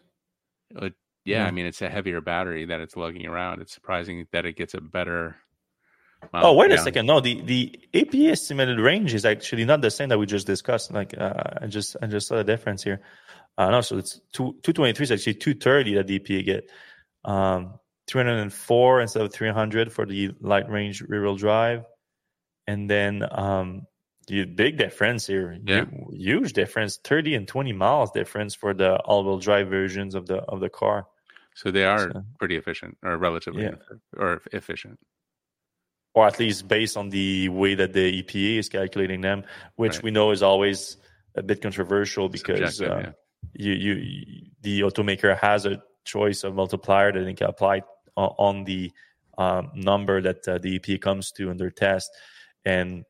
[0.75, 0.89] Uh,
[1.25, 3.62] yeah, yeah, I mean it's a heavier battery that it's lugging around.
[3.62, 5.36] It's surprising that it gets a better.
[6.34, 6.77] Well, oh wait yeah.
[6.77, 7.07] a second!
[7.07, 10.91] No, the the EPA estimated range is actually not the same that we just discussed.
[10.91, 13.01] Like uh, I just I just saw the difference here.
[13.57, 16.45] Uh, no, so it's two two twenty three is actually two thirty that the EPA
[16.45, 16.69] get.
[17.23, 17.79] Um,
[18.12, 21.84] 304 instead of 300 for the light range rear wheel drive.
[22.67, 23.84] And then um,
[24.27, 25.86] the big difference here, yeah.
[26.12, 30.38] huge difference, 30 and 20 miles difference for the all wheel drive versions of the
[30.38, 31.07] of the car.
[31.55, 33.75] So they are so, pretty efficient or relatively yeah.
[34.17, 34.99] or efficient.
[36.13, 39.45] Or at least based on the way that the EPA is calculating them,
[39.76, 40.04] which right.
[40.04, 40.97] we know is always
[41.36, 43.12] a bit controversial because uh, yeah.
[43.54, 47.84] you, you the automaker has a choice of multiplier that they can apply
[48.15, 48.91] on the
[49.38, 52.12] um, number that uh, the EPA comes to in their test.
[52.65, 53.06] And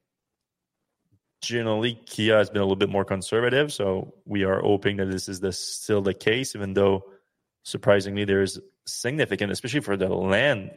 [1.42, 3.74] generally, Kia has been a little bit more conservative.
[3.74, 7.04] So we are hoping that this is the, still the case, even though
[7.64, 10.72] surprisingly there's significant, especially for the land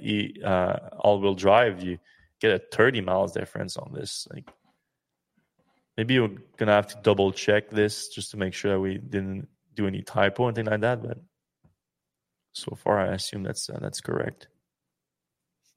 [0.45, 1.99] uh, all-wheel drive, you
[2.45, 4.29] get a 30 miles difference on this.
[4.33, 4.51] Like
[5.97, 9.49] maybe you're gonna have to double check this just to make sure that we didn't
[9.75, 11.03] do any typo or anything like that.
[11.03, 11.19] But
[12.53, 14.49] so far, I assume that's uh, that's correct.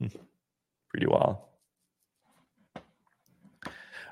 [0.00, 1.38] Pretty wild.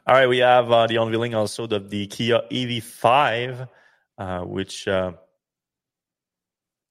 [0.08, 3.68] All right, we have uh, the unveiling also of the Kia EV5,
[4.18, 5.12] uh, which uh,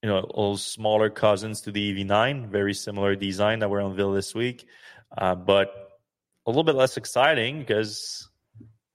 [0.02, 4.34] you know all smaller cousins to the EV9, very similar design that were unveiled this
[4.34, 4.66] week,
[5.16, 5.98] uh, but
[6.46, 8.28] a little bit less exciting because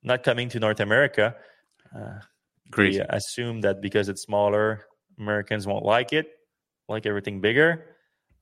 [0.04, 1.36] not coming to North America.
[1.96, 2.20] Uh.
[2.78, 4.86] We assume that because it's smaller,
[5.20, 6.28] Americans won't like it
[6.88, 7.86] like everything bigger.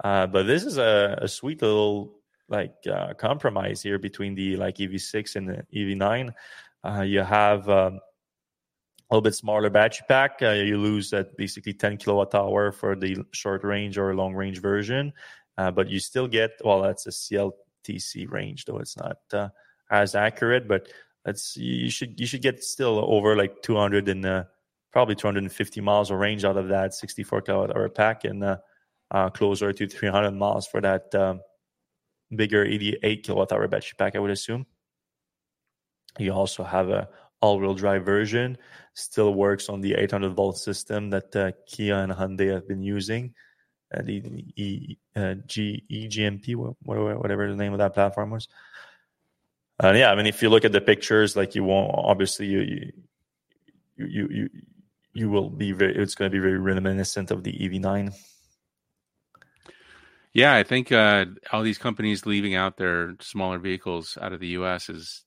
[0.03, 2.15] Uh, but this is a, a sweet little
[2.47, 6.34] like uh, compromise here between the like EV6 and the EV9.
[6.84, 7.99] Uh, you have um,
[9.10, 10.39] a little bit smaller battery pack.
[10.41, 14.62] Uh, you lose at basically 10 kilowatt hour for the short range or long range
[14.62, 15.13] version,
[15.60, 16.82] uh, but you still get well.
[16.82, 19.50] That's a CLTC range, though it's not uh,
[19.91, 20.67] as accurate.
[20.67, 20.88] But
[21.26, 24.45] that's you should you should get still over like 200 and
[24.91, 28.58] probably 250 miles of range out of that 64 kilowatt hour pack and uh,
[29.12, 31.41] uh, closer to 300 miles for that um,
[32.36, 34.65] bigger 88 kilowatt hour battery pack, I would assume.
[36.17, 37.10] You also have a
[37.41, 38.58] all-wheel drive version,
[38.93, 43.34] still works on the 800 volt system that uh, Kia and Hyundai have been using,
[43.93, 44.21] uh, the
[44.56, 48.47] e, uh, G, EGMP, whatever the name of that platform was.
[49.80, 52.91] And yeah, I mean, if you look at the pictures, like you won't obviously you
[53.95, 54.49] you you, you
[55.13, 58.13] you will be very it's going to be very reminiscent of the EV9.
[60.34, 64.49] Yeah, I think uh, all these companies leaving out their smaller vehicles out of the
[64.49, 64.89] U.S.
[64.89, 65.23] is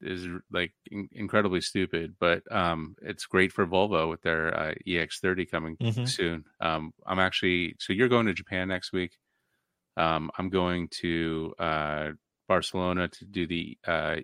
[0.00, 2.16] is like in- incredibly stupid.
[2.18, 6.04] But um, it's great for Volvo with their uh, EX30 coming mm-hmm.
[6.04, 6.44] soon.
[6.60, 9.18] Um, I'm actually so you're going to Japan next week.
[9.96, 12.10] Um, I'm going to uh,
[12.46, 14.16] Barcelona to do the uh,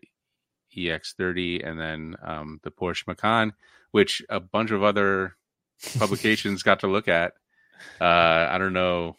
[0.77, 3.53] EX30 and then um, the Porsche Macan,
[3.91, 5.37] which a bunch of other
[5.99, 7.33] publications got to look at.
[8.01, 9.17] Uh, I don't know,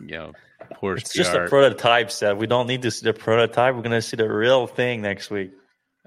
[0.00, 0.32] you know,
[0.74, 0.98] Porsche.
[0.98, 2.36] It's just a prototype set.
[2.36, 3.74] We don't need to see the prototype.
[3.74, 5.52] We're going to see the real thing next week.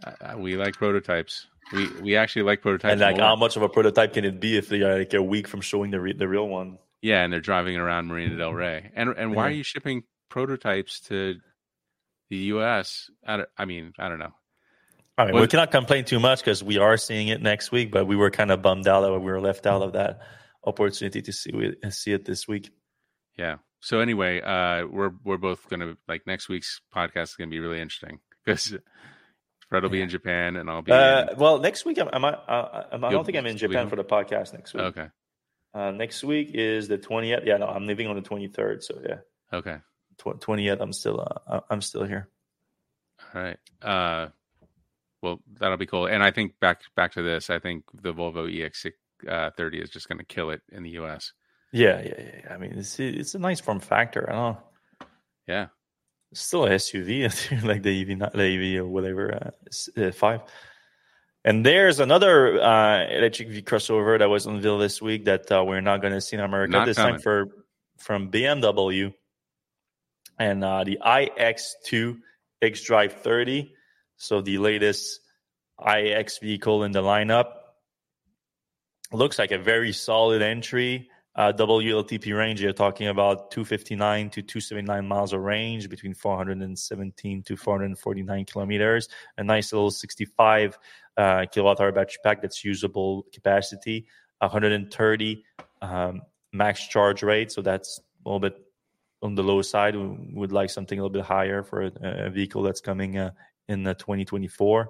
[0.03, 1.47] Uh, we like prototypes.
[1.71, 2.91] We we actually like prototypes.
[2.91, 3.25] And like, more.
[3.25, 5.61] how much of a prototype can it be if they are like a week from
[5.61, 6.77] showing the re- the real one?
[7.01, 8.91] Yeah, and they're driving around Marina Del Rey.
[8.95, 9.49] And and why yeah.
[9.49, 11.35] are you shipping prototypes to
[12.29, 13.09] the U.S.?
[13.25, 14.33] I, I mean, I don't know.
[15.17, 18.07] I mean, we cannot complain too much because we are seeing it next week, but
[18.07, 20.21] we were kind of bummed out that we were left out of that
[20.63, 22.71] opportunity to see it, see it this week.
[23.37, 23.57] Yeah.
[23.83, 27.81] So anyway, uh, we're we're both gonna like next week's podcast is gonna be really
[27.81, 28.77] interesting because
[29.67, 30.93] Fred will be in Japan and I'll be.
[30.93, 31.37] Uh, in...
[31.37, 34.53] Well, next week I'm, I'm, I'm I don't think I'm in Japan for the podcast
[34.53, 34.83] next week.
[34.83, 35.07] Okay.
[35.73, 37.41] Uh, next week is the twentieth.
[37.43, 38.85] Yeah, no, I'm leaving on the twenty third.
[38.85, 39.17] So yeah.
[39.51, 39.79] Okay.
[40.39, 42.29] Twentieth, I'm still uh, I'm still here.
[43.35, 43.57] All right.
[43.81, 44.29] Uh,
[45.21, 46.05] well, that'll be cool.
[46.05, 48.93] And I think back back to this, I think the Volvo EX30
[49.27, 51.33] uh, is just going to kill it in the U.S.
[51.73, 52.53] Yeah, yeah, yeah.
[52.53, 54.29] I mean, it's it's a nice form factor.
[54.29, 54.57] I don't know.
[55.47, 55.67] Yeah,
[56.31, 59.51] it's still a SUV, like the EV, not the EV or whatever
[59.97, 60.41] uh, uh, five.
[61.43, 65.81] And there's another uh, electric V crossover that was unveiled this week that uh, we're
[65.81, 67.15] not going to see in America not this coming.
[67.15, 67.49] time for
[67.97, 69.13] from BMW,
[70.39, 72.19] and uh, the iX2
[72.61, 73.73] xDrive 30
[74.23, 75.19] so the latest
[75.85, 77.47] iX vehicle in the lineup
[79.11, 81.09] looks like a very solid entry.
[81.35, 87.57] Uh, WLTP range, you're talking about 259 to 279 miles of range between 417 to
[87.57, 89.09] 449 kilometers.
[89.39, 90.77] A nice little 65
[91.17, 94.05] uh, kilowatt hour battery pack that's usable capacity,
[94.39, 95.43] 130
[95.81, 97.51] um, max charge rate.
[97.51, 98.55] So that's a little bit
[99.23, 99.95] on the low side.
[99.95, 103.31] We would like something a little bit higher for a, a vehicle that's coming uh,
[103.67, 104.89] in 2024.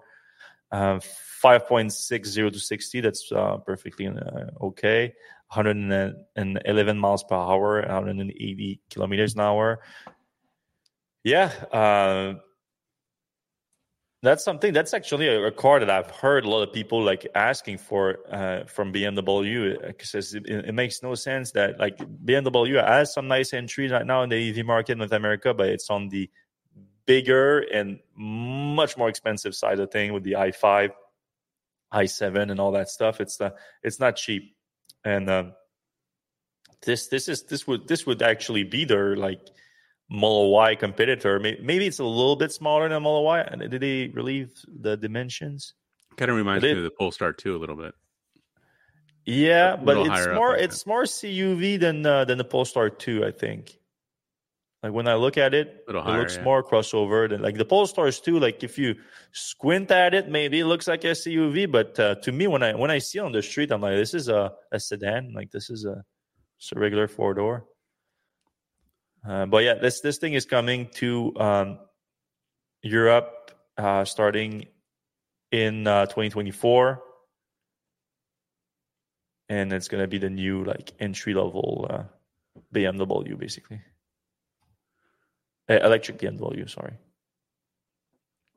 [0.73, 0.99] Uh,
[1.43, 4.11] 5.60 to 60, that's uh, perfectly uh,
[4.59, 5.13] okay.
[5.53, 9.81] 111 miles per hour, 180 kilometers an hour.
[11.23, 12.33] Yeah, uh,
[14.23, 14.73] that's something.
[14.73, 18.63] That's actually a, car that I've heard a lot of people like asking for uh,
[18.65, 23.91] from BMW because it, it, makes no sense that like BMW has some nice entries
[23.91, 26.29] right now in the EV market in North America, but it's on the
[27.05, 30.91] bigger and much more expensive side of thing with the i5,
[31.93, 33.21] i7, and all that stuff.
[33.21, 33.51] It's uh,
[33.83, 34.55] it's not cheap,
[35.03, 35.53] and um,
[36.85, 39.41] this this is this would this would actually be their like
[40.09, 41.39] Model Y competitor.
[41.39, 43.43] Maybe it's a little bit smaller than Model Y.
[43.69, 45.73] Did they relieve the dimensions?
[46.17, 47.95] Kind of reminds me of the Polestar 2 a little bit.
[49.25, 53.77] Yeah, but it's more it's more CUV than uh, than the Polestar 2, I think.
[54.83, 56.43] Like when I look at it, it higher, looks yeah.
[56.43, 58.37] more crossover than like the Polestars too.
[58.37, 58.95] Like if you
[59.31, 62.75] squint at it, maybe it looks like a CUV, but uh, to me, when I
[62.75, 65.31] when I see on the street, I'm like, this is a, a sedan.
[65.33, 66.03] Like this is a
[66.59, 67.65] it's a regular four door.
[69.25, 71.79] Uh, but yeah, this this thing is coming to um,
[72.81, 74.67] Europe uh, starting
[75.53, 77.01] in uh, 2024,
[79.47, 82.03] and it's gonna be the new like entry level uh,
[82.75, 83.79] BMW basically.
[85.69, 86.93] Uh, electric BMW, sorry.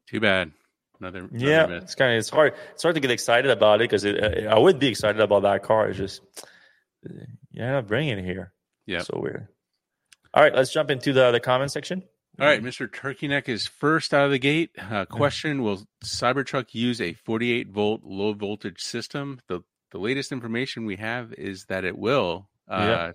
[0.09, 0.53] Too bad.
[1.01, 1.83] Another, another yeah, myth.
[1.85, 2.55] it's kind of it's hard.
[2.73, 5.63] It's hard to get excited about it because uh, I would be excited about that
[5.63, 5.89] car.
[5.89, 6.23] It's just
[7.51, 8.53] yeah, bringing it here.
[8.87, 9.49] Yeah, so weird.
[10.33, 12.03] All right, let's jump into the the comment section.
[12.41, 12.91] All right, Mr.
[12.91, 14.71] Turkey Neck is first out of the gate.
[14.79, 19.41] Uh, question: Will Cybertruck use a 48 volt low voltage system?
[19.49, 23.13] The the latest information we have is that it will, uh, yeah.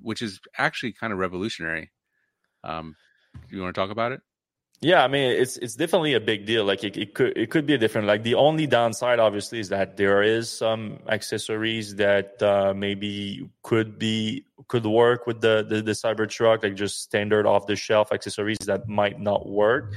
[0.00, 1.90] which is actually kind of revolutionary.
[2.64, 2.96] Um,
[3.48, 4.20] you want to talk about it?
[4.82, 6.64] Yeah, I mean it's it's definitely a big deal.
[6.64, 8.06] Like it, it could it could be a different.
[8.06, 13.98] Like the only downside, obviously, is that there is some accessories that uh, maybe could
[13.98, 18.56] be could work with the, the the Cybertruck, like just standard off the shelf accessories
[18.64, 19.92] that might not work.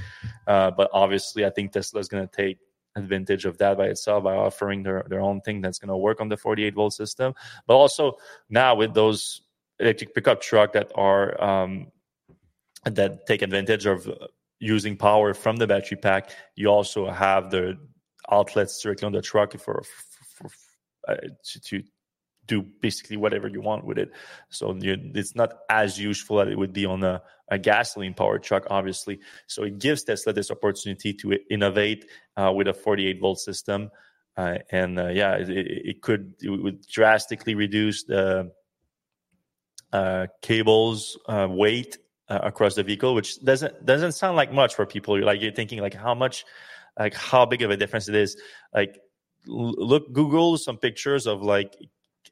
[0.48, 2.58] Uh, but obviously, I think Tesla is going to take
[2.98, 6.20] advantage of that by itself by offering their their own thing that's going to work
[6.20, 7.34] on the 48 volt system.
[7.68, 8.18] But also
[8.50, 9.44] now with those
[9.80, 11.88] electric pickup truck that are um,
[12.86, 14.10] that take advantage of
[14.60, 16.32] using power from the battery pack.
[16.56, 17.78] You also have the
[18.32, 20.52] outlets directly on the truck for, for, for
[21.08, 21.84] uh, to, to
[22.48, 24.12] do basically whatever you want with it.
[24.50, 28.66] So it's not as useful as it would be on a, a gasoline powered truck,
[28.70, 29.20] obviously.
[29.48, 32.06] So it gives Tesla this opportunity to innovate
[32.36, 33.92] uh, with a 48 volt system.
[34.36, 38.52] Uh, and uh, yeah, it, it, could it would drastically reduce the
[39.92, 41.98] uh, cables uh, weight
[42.34, 45.18] uh, across the vehicle, which doesn't doesn't sound like much for people.
[45.18, 46.46] You're like you're thinking like how much,
[46.98, 48.38] like how big of a difference it is.
[48.74, 49.00] Like
[49.46, 51.76] look, Google some pictures of like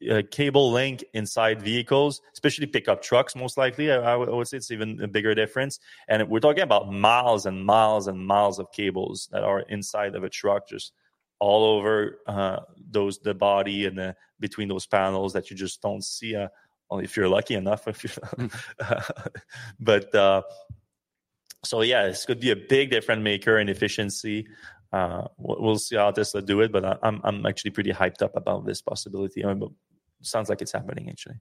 [0.10, 3.91] uh, cable link inside vehicles, especially pickup trucks, most likely.
[3.91, 5.80] I, I, would say it's even a bigger difference.
[6.08, 10.24] And we're talking about miles and miles and miles of cables that are inside of
[10.24, 10.93] a truck, just
[11.39, 16.04] all over uh, those the body and the, between those panels that you just don't
[16.04, 16.36] see.
[16.36, 16.47] Uh,
[16.92, 17.88] only if you're lucky enough.
[17.88, 18.10] If you,
[19.80, 20.44] but uh,
[21.64, 24.48] so yeah, this could be a big difference maker in efficiency.
[24.92, 28.66] Uh, we'll see how Tesla do it, but I'm I'm actually pretty hyped up about
[28.66, 29.44] this possibility.
[29.46, 29.74] I mean,
[30.22, 31.39] sounds like it's happening actually.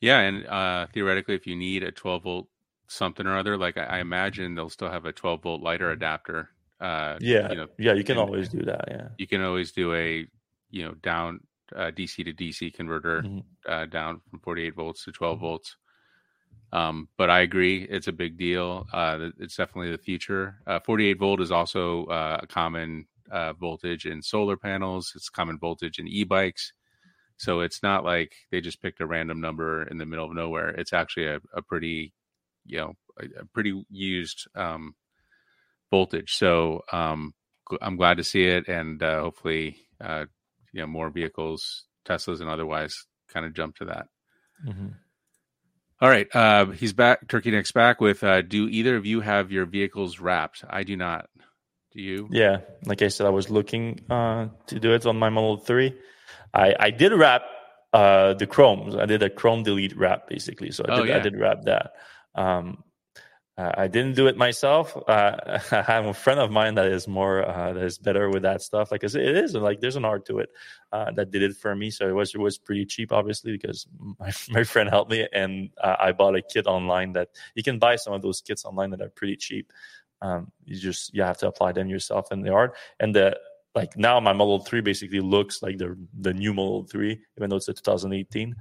[0.00, 2.48] Yeah, and uh, theoretically, if you need a 12 volt
[2.88, 6.50] something or other, like I, I imagine they'll still have a 12 volt lighter adapter.
[6.80, 8.84] Uh, yeah, you know, yeah, you can and, always do that.
[8.88, 10.26] Yeah, you can always do a
[10.70, 11.40] you know down
[11.76, 13.38] uh, DC to DC converter mm-hmm.
[13.66, 15.44] uh, down from 48 volts to 12 mm-hmm.
[15.46, 15.76] volts.
[16.72, 18.86] Um, but I agree, it's a big deal.
[18.92, 20.60] Uh, it's definitely the future.
[20.66, 25.12] Uh, 48 volt is also uh, a common uh, voltage in solar panels.
[25.16, 26.72] It's common voltage in e-bikes.
[27.38, 30.68] So it's not like they just picked a random number in the middle of nowhere.
[30.68, 32.12] It's actually a, a pretty,
[32.66, 34.94] you know, a, a pretty used um,
[35.90, 36.34] voltage.
[36.34, 37.34] So um,
[37.80, 40.26] I'm glad to see it, and uh, hopefully, uh,
[40.72, 42.94] you know, more vehicles, Teslas and otherwise,
[43.32, 44.06] kind of jump to that.
[44.66, 44.88] Mm-hmm.
[46.02, 47.28] All right, uh, he's back.
[47.28, 48.24] Turkey Neck's back with.
[48.24, 50.64] Uh, do either of you have your vehicles wrapped?
[50.68, 51.28] I do not.
[51.92, 52.28] Do you?
[52.30, 55.94] Yeah, like I said, I was looking uh, to do it on my Model Three.
[56.54, 57.42] I, I did wrap
[57.92, 58.98] uh, the Chrome.
[58.98, 60.70] I did a Chrome delete wrap basically.
[60.70, 61.16] So I oh, did, oh, yeah.
[61.16, 61.92] I did wrap that.
[62.34, 62.84] Um,
[63.74, 64.96] I didn't do it myself.
[64.96, 68.42] Uh, I have a friend of mine that is more uh, that is better with
[68.42, 68.90] that stuff.
[68.90, 70.50] Like it is like there's an art to it
[70.92, 71.90] uh, that did it for me.
[71.90, 73.86] So it was it was pretty cheap, obviously, because
[74.18, 77.78] my, my friend helped me, and uh, I bought a kit online that you can
[77.78, 79.72] buy some of those kits online that are pretty cheap.
[80.22, 83.38] Um, you just you have to apply them yourself in the art, and the
[83.74, 87.56] like now my Model 3 basically looks like the the new Model 3, even though
[87.56, 88.54] it's a 2018.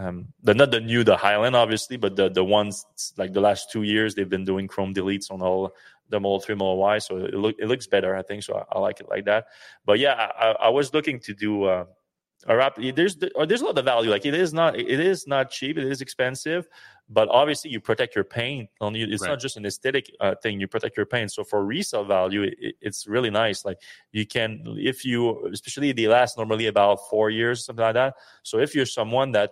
[0.00, 2.86] Um, the not the new the Highland obviously, but the the ones
[3.18, 5.74] like the last two years they've been doing Chrome deletes on all
[6.08, 8.42] the Model 3, Model Y, so it look it looks better I think.
[8.42, 9.46] So I, I like it like that.
[9.84, 11.64] But yeah, I, I was looking to do.
[11.64, 11.84] Uh,
[12.46, 15.50] a wrap there's there's a lot of value like it is not it is not
[15.50, 16.66] cheap it is expensive
[17.10, 19.28] but obviously you protect your paint on you it's right.
[19.28, 22.76] not just an aesthetic uh, thing you protect your paint so for resale value it,
[22.80, 23.76] it's really nice like
[24.12, 28.58] you can if you especially they last normally about four years something like that so
[28.58, 29.50] if you're someone that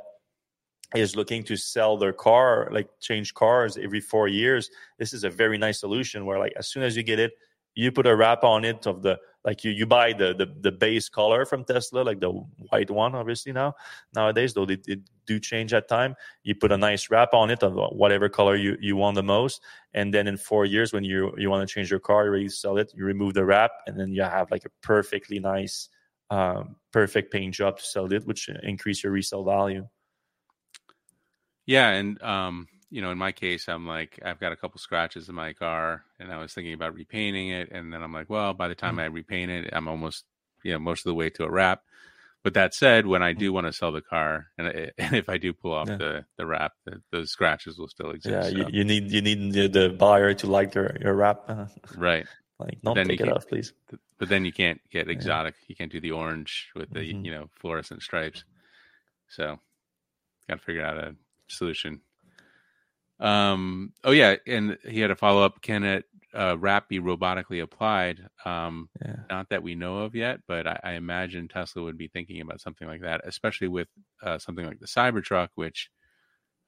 [0.94, 5.30] is looking to sell their car like change cars every four years this is a
[5.30, 7.32] very nice solution where like as soon as you get it
[7.74, 10.72] you put a wrap on it of the like you you buy the the, the
[10.72, 12.30] base color from Tesla, like the
[12.70, 13.72] white one, obviously now
[14.14, 16.16] nowadays though they, they do change at time.
[16.42, 19.62] You put a nice wrap on it of whatever color you, you want the most,
[19.94, 22.78] and then in four years when you you want to change your car, you sell
[22.78, 25.88] it, you remove the wrap, and then you have like a perfectly nice,
[26.30, 29.86] um, perfect paint job to sell it, which increase your resale value.
[31.68, 35.28] Yeah, and um, you know, in my case, I'm like, I've got a couple scratches
[35.28, 38.54] in my car, and I was thinking about repainting it, and then I'm like, well,
[38.54, 39.00] by the time mm-hmm.
[39.00, 40.24] I repaint it, I'm almost,
[40.64, 41.82] you know, most of the way to a wrap.
[42.42, 43.54] But that said, when I do mm.
[43.54, 45.96] want to sell the car, and, and if I do pull off yeah.
[45.96, 48.32] the the wrap, the, those scratches will still exist.
[48.34, 48.68] Yeah, so.
[48.68, 51.50] you, you, need you need the buyer to like your your wrap,
[51.96, 52.26] right?
[52.60, 53.72] Like, don't take it off, please.
[54.18, 55.54] But then you can't get exotic.
[55.60, 55.66] Yeah.
[55.68, 57.24] You can't do the orange with the mm-hmm.
[57.24, 58.42] you know fluorescent stripes.
[59.28, 59.60] So,
[60.48, 61.14] got to figure out a
[61.48, 62.00] solution
[63.20, 65.60] um, oh yeah, and he had a follow up.
[65.60, 68.20] Can it uh, wrap be robotically applied?
[68.44, 69.16] Um, yeah.
[69.28, 72.60] Not that we know of yet, but I, I, imagine Tesla would be thinking about
[72.60, 73.88] something like that, especially with
[74.22, 75.90] uh, something like the Cybertruck, which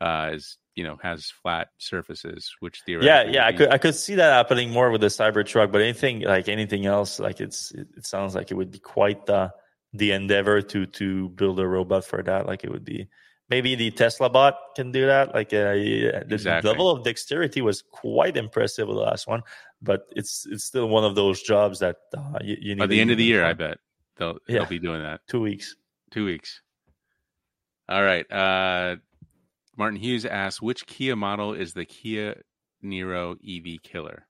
[0.00, 3.94] uh, is you know has flat surfaces, which theoretically yeah yeah I could I could
[3.94, 7.86] see that happening more with the Cybertruck, but anything like anything else, like it's it,
[7.96, 9.52] it sounds like it would be quite the
[9.92, 12.46] the endeavor to to build a robot for that.
[12.46, 13.08] Like it would be
[13.50, 15.34] maybe the Tesla bot can do that.
[15.34, 16.70] Like uh, the exactly.
[16.70, 19.42] level of dexterity was quite impressive with the last one,
[19.82, 22.80] but it's it's still one of those jobs that uh, you, you, need.
[22.80, 23.78] By the end of the year, I bet
[24.16, 24.60] they'll yeah.
[24.60, 25.20] they'll be doing that.
[25.28, 25.76] Two weeks.
[26.10, 26.62] Two weeks.
[27.88, 28.30] All right.
[28.30, 28.96] Uh,
[29.76, 32.42] Martin Hughes asks, which Kia model is the Kia
[32.84, 34.26] Niro EV killer?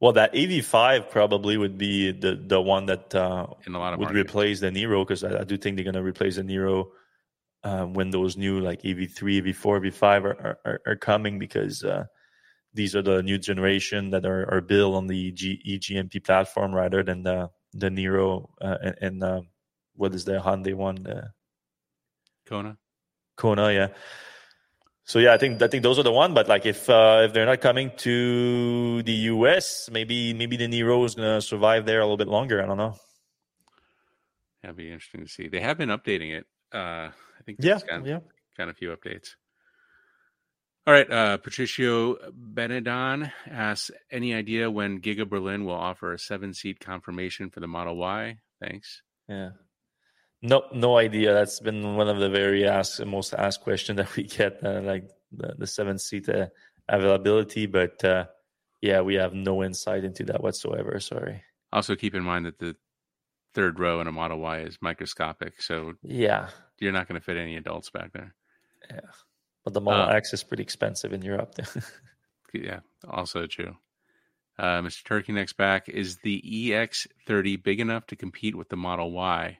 [0.00, 4.00] Well, that EV5 probably would be the the one that uh, In a lot of
[4.00, 4.20] would market.
[4.20, 6.88] replace the Niro because I, I, do think they're going to replace the Niro
[7.64, 12.04] uh, when those new like EV3, EV4, EV5 are are, are coming because uh,
[12.74, 17.02] these are the new generation that are, are built on the G, EGMP platform rather
[17.02, 19.40] than the the Niro uh, and, and uh,
[19.94, 21.02] what is the Hyundai one?
[21.02, 21.30] The
[22.46, 22.76] Kona.
[23.36, 23.88] Kona, yeah.
[25.04, 26.34] So yeah, I think I think those are the one.
[26.34, 31.04] But like if uh, if they're not coming to the US, maybe maybe the Niro
[31.04, 32.62] is gonna survive there a little bit longer.
[32.62, 32.96] I don't know.
[34.62, 35.48] That'd be interesting to see.
[35.48, 36.46] They have been updating it.
[37.42, 38.20] I think yeah, got, yeah,
[38.56, 39.30] got a few updates.
[40.86, 46.78] All right, uh, Patricio Benedon asks, any idea when Giga Berlin will offer a seven-seat
[46.78, 48.38] confirmation for the Model Y?
[48.60, 49.02] Thanks.
[49.28, 49.50] Yeah.
[50.40, 51.34] No, no idea.
[51.34, 55.08] That's been one of the very asked, most asked question that we get, uh, like
[55.32, 56.46] the, the seven seat uh,
[56.88, 57.66] availability.
[57.66, 58.26] But uh,
[58.80, 60.98] yeah, we have no insight into that whatsoever.
[61.00, 61.42] Sorry.
[61.72, 62.76] Also, keep in mind that the
[63.54, 66.48] third row in a Model Y is microscopic, so yeah,
[66.78, 68.34] you're not going to fit any adults back there.
[68.90, 69.00] Yeah,
[69.64, 71.54] but the Model uh, X is pretty expensive in Europe.
[72.52, 73.76] yeah, also true.
[74.58, 75.04] Uh, Mr.
[75.04, 79.58] Turkey next back is the EX30 big enough to compete with the Model Y?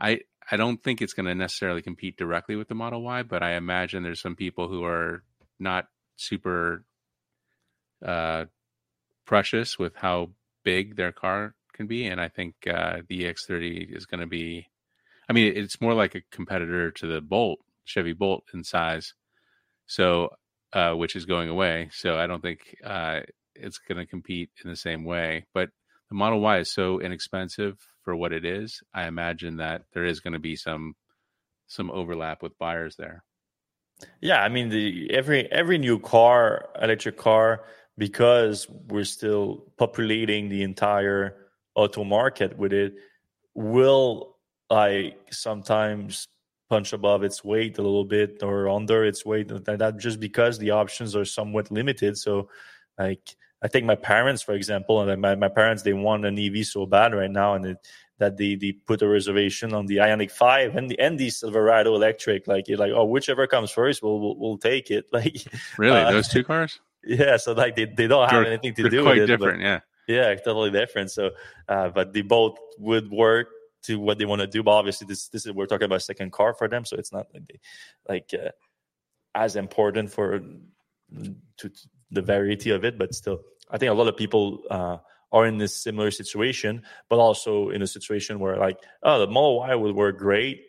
[0.00, 0.20] I
[0.50, 3.54] I don't think it's going to necessarily compete directly with the Model Y, but I
[3.54, 5.22] imagine there's some people who are
[5.58, 6.84] not super
[8.04, 8.46] uh,
[9.24, 10.30] precious with how
[10.64, 14.66] big their car can be, and I think uh, the EX30 is going to be.
[15.28, 19.14] I mean, it's more like a competitor to the Bolt, Chevy Bolt in size,
[19.86, 20.30] so
[20.72, 21.88] uh, which is going away.
[21.92, 23.20] So I don't think uh,
[23.54, 25.46] it's going to compete in the same way.
[25.54, 25.70] But
[26.08, 30.20] the Model Y is so inexpensive for what it is, I imagine that there is
[30.20, 30.94] going to be some
[31.66, 33.24] some overlap with buyers there.
[34.20, 37.64] Yeah, I mean the every every new car, electric car,
[37.96, 41.43] because we're still populating the entire
[41.74, 42.94] auto market with it,
[43.54, 44.36] will
[44.70, 46.28] like sometimes
[46.68, 49.50] punch above its weight a little bit or under its weight.
[49.50, 52.16] And that just because the options are somewhat limited.
[52.18, 52.48] So,
[52.98, 56.66] like I think my parents, for example, and my, my parents, they want an EV
[56.66, 57.78] so bad right now, and it,
[58.18, 61.94] that they, they put a reservation on the Ioniq Five and the and the Silverado
[61.94, 62.46] electric.
[62.46, 65.06] Like you're like, oh, whichever comes first, we'll we'll, we'll take it.
[65.12, 65.46] Like
[65.78, 66.80] really, uh, those two cars?
[67.06, 69.36] Yeah, so like they, they don't have they're, anything to do quite with it.
[69.36, 71.10] Different, yeah, yeah, totally different.
[71.10, 71.30] So,
[71.68, 73.48] uh, but they both would work
[73.84, 74.62] to what they want to do.
[74.62, 77.26] But obviously, this this is we're talking about second car for them, so it's not
[77.32, 77.60] like they,
[78.08, 78.50] like uh,
[79.34, 81.70] as important for to, to
[82.10, 83.40] the variety of it, but still
[83.70, 84.98] I think a lot of people uh,
[85.32, 89.58] are in this similar situation, but also in a situation where like, oh, the Model
[89.58, 90.66] Y would work great,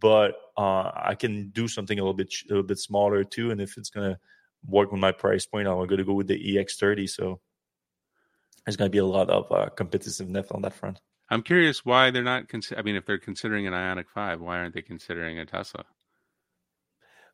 [0.00, 3.60] but uh, I can do something a little bit a little bit smaller too, and
[3.60, 4.18] if it's gonna
[4.66, 7.08] work with my price point, I'm gonna go with the EX30.
[7.08, 7.40] So
[8.66, 11.00] there's gonna be a lot of uh, competitiveness on that front.
[11.30, 12.48] I'm curious why they're not.
[12.48, 15.84] Cons- I mean, if they're considering an Ioniq Five, why aren't they considering a Tesla?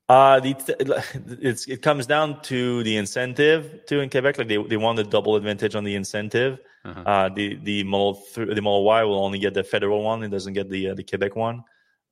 [0.09, 0.55] Uh, the,
[1.41, 4.37] it's, it comes down to the incentive to in Quebec.
[4.37, 6.59] Like they, they want the double advantage on the incentive.
[6.85, 7.01] Uh-huh.
[7.01, 10.53] Uh, the the Model the Model Y will only get the federal one; it doesn't
[10.53, 11.62] get the uh, the Quebec one.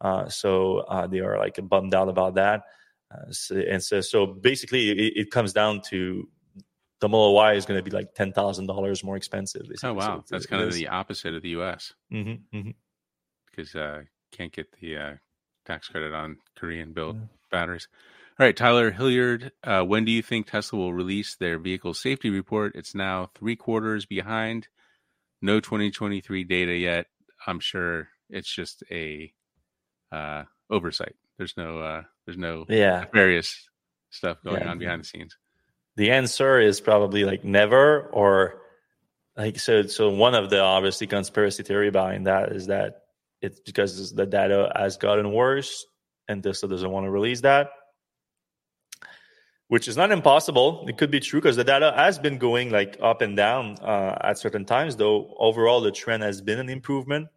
[0.00, 2.62] Uh, so uh, they are like bummed out about that.
[3.12, 6.28] Uh, so, and so so basically, it, it, comes down to
[7.01, 9.66] the Model Y is going to be like ten thousand dollars more expensive.
[9.82, 11.94] Oh wow, so that's kind of the opposite of the U.S.
[12.12, 12.70] Mm-hmm, mm-hmm.
[13.51, 15.18] Because uh, can't get the
[15.66, 17.16] tax credit on Korean built.
[17.16, 17.88] Yeah batteries.
[18.38, 22.30] All right, Tyler Hilliard, uh, when do you think Tesla will release their vehicle safety
[22.30, 22.72] report?
[22.74, 24.68] It's now three quarters behind.
[25.42, 27.07] No 2023 data yet.
[27.46, 29.32] I'm sure it's just a
[30.11, 31.16] uh, oversight.
[31.36, 33.68] There's no, uh, there's no yeah various
[34.11, 34.70] stuff going yeah.
[34.70, 35.36] on behind the scenes.
[36.01, 38.62] The answer is probably like never, or
[39.36, 39.82] like so.
[39.82, 43.03] So one of the obviously conspiracy theory behind that is that
[43.42, 45.84] it's because the data has gotten worse
[46.26, 47.68] and Tesla doesn't want to release that,
[49.68, 50.86] which is not impossible.
[50.88, 54.16] It could be true because the data has been going like up and down uh,
[54.22, 57.28] at certain times, though overall the trend has been an improvement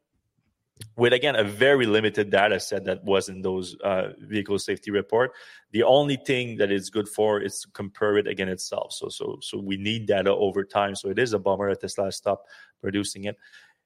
[0.96, 5.32] with again a very limited data set that was in those uh, vehicle safety report
[5.74, 8.94] the only thing that it's good for is to compare it again itself.
[8.94, 10.96] So so so we need data over time.
[10.96, 12.48] So it is a bummer that tesla stopped
[12.80, 13.38] producing it.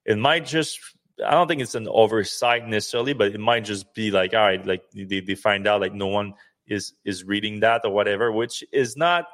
[0.05, 0.79] It might just
[1.25, 4.63] I don't think it's an oversight necessarily, but it might just be like, all right,
[4.63, 6.33] like they, they find out like no one
[6.67, 9.25] is is reading that or whatever, which is not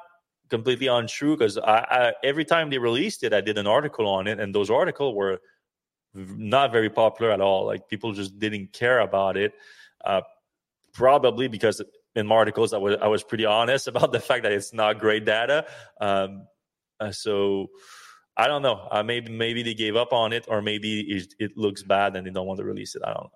[0.48, 4.28] completely untrue because I, I, every time they released it, I did an article on
[4.28, 5.40] it, and those articles were
[6.14, 7.66] not very popular at all.
[7.66, 9.52] Like people just didn't care about it,
[10.04, 10.22] uh,
[10.92, 11.82] probably because
[12.14, 14.98] in my articles I was I was pretty honest about the fact that it's not
[14.98, 15.66] great data.
[16.00, 16.46] Um,
[17.00, 17.68] uh, so
[18.36, 18.88] I don't know.
[18.90, 22.26] Uh, maybe maybe they gave up on it, or maybe it, it, looks bad and
[22.26, 23.02] they don't want to release it.
[23.04, 23.30] I don't.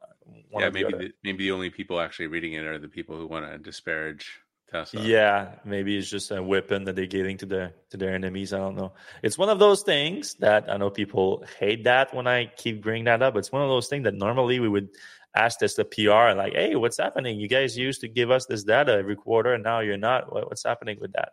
[0.59, 3.51] yeah, maybe the, maybe the only people actually reading it are the people who want
[3.51, 4.41] to disparage
[4.71, 5.03] Tesla.
[5.03, 8.53] Yeah, maybe it's just a weapon that they're giving to their to their enemies.
[8.53, 8.93] I don't know.
[9.23, 13.05] It's one of those things that I know people hate that when I keep bringing
[13.05, 13.37] that up.
[13.37, 14.89] It's one of those things that normally we would
[15.35, 17.41] ask this the PR like, "Hey, what's happening?
[17.41, 20.33] You guys used to give us this data every quarter, and now you're not.
[20.33, 21.33] What's happening with that?"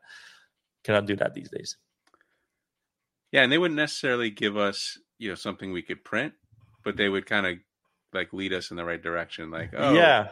[0.84, 1.78] Cannot do that these days.
[3.32, 6.34] Yeah, and they wouldn't necessarily give us you know something we could print,
[6.84, 7.58] but they would kind of
[8.14, 9.52] like lead us in the right direction.
[9.52, 10.30] Like, oh, yeah,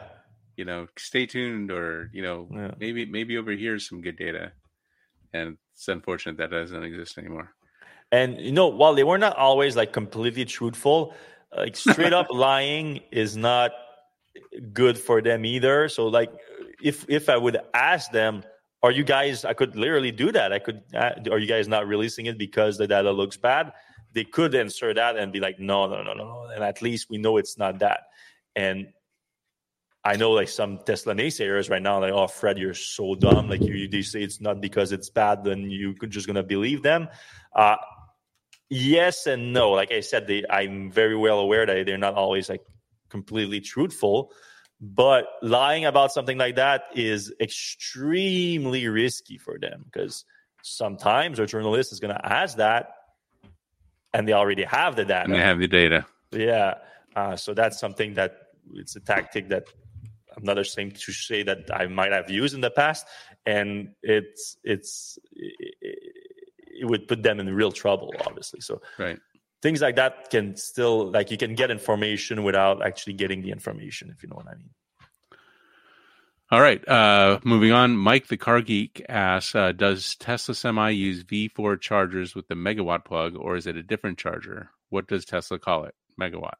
[0.56, 2.70] you know, stay tuned, or you know, yeah.
[2.78, 4.52] maybe maybe over here is some good data.
[5.32, 7.52] And it's unfortunate that doesn't exist anymore.
[8.12, 11.14] And you know, while they were not always like completely truthful,
[11.56, 13.72] like straight up lying is not
[14.72, 15.88] good for them either.
[15.88, 16.30] So like,
[16.82, 18.44] if if I would ask them,
[18.82, 19.44] are you guys?
[19.44, 20.52] I could literally do that.
[20.52, 20.82] I could.
[20.94, 23.72] Uh, are you guys not releasing it because the data looks bad?
[24.12, 26.48] They could answer that and be like, no, no, no, no, no.
[26.54, 28.02] And at least we know it's not that.
[28.54, 28.92] And
[30.04, 33.48] I know like some Tesla naysayers right now, like, oh, Fred, you're so dumb.
[33.48, 37.08] Like you, you say it's not because it's bad, then you're just gonna believe them.
[37.54, 37.76] Uh,
[38.68, 39.70] yes and no.
[39.70, 42.62] Like I said, they, I'm very well aware that they're not always like
[43.08, 44.32] completely truthful,
[44.80, 50.26] but lying about something like that is extremely risky for them because
[50.62, 52.90] sometimes a journalist is going to ask that
[54.12, 55.24] and they already have the data.
[55.24, 56.06] And they have the data.
[56.30, 56.74] Yeah.
[57.16, 58.36] Uh, so that's something that
[58.74, 59.64] it's a tactic that
[60.46, 63.06] Ashamed to say that I might have used in the past,
[63.46, 65.74] and it's it's it,
[66.80, 68.60] it would put them in real trouble, obviously.
[68.60, 69.18] So right.
[69.62, 74.10] things like that can still like you can get information without actually getting the information,
[74.10, 74.70] if you know what I mean.
[76.50, 77.96] All right, uh, moving on.
[77.96, 83.04] Mike the Car Geek asks, uh, "Does Tesla Semi use V4 chargers with the megawatt
[83.04, 84.70] plug, or is it a different charger?
[84.90, 85.94] What does Tesla call it?
[86.20, 86.58] Megawatt?"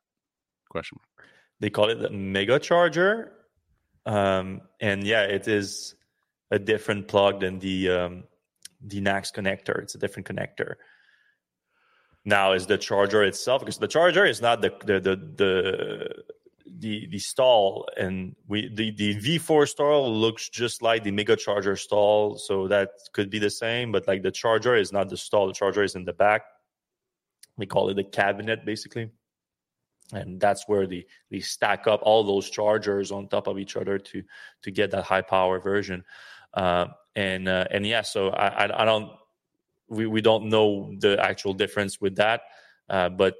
[0.70, 1.28] Question mark.
[1.60, 3.32] They call it the mega charger,
[4.06, 5.94] um, and yeah, it is
[6.50, 8.24] a different plug than the um,
[8.80, 9.82] the NACS connector.
[9.82, 10.74] It's a different connector.
[12.24, 16.24] Now, is the charger itself because the charger is not the the the, the
[16.78, 21.76] the the stall and we the the V4 stall looks just like the Mega Charger
[21.76, 23.92] stall, so that could be the same.
[23.92, 26.42] But like the charger is not the stall; the charger is in the back.
[27.56, 29.10] We call it the cabinet, basically,
[30.12, 33.98] and that's where the we stack up all those chargers on top of each other
[33.98, 34.22] to
[34.62, 36.04] to get that high power version.
[36.52, 36.86] Uh,
[37.16, 39.10] and uh, and yeah, so I, I I don't
[39.88, 42.42] we we don't know the actual difference with that,
[42.88, 43.34] uh, but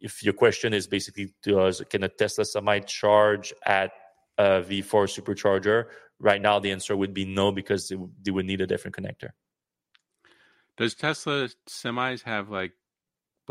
[0.00, 3.92] if your question is basically does can a Tesla semi charge at
[4.38, 5.86] a V4 supercharger?
[6.18, 9.30] Right now, the answer would be no because they, they would need a different connector.
[10.76, 12.72] Does Tesla semis have like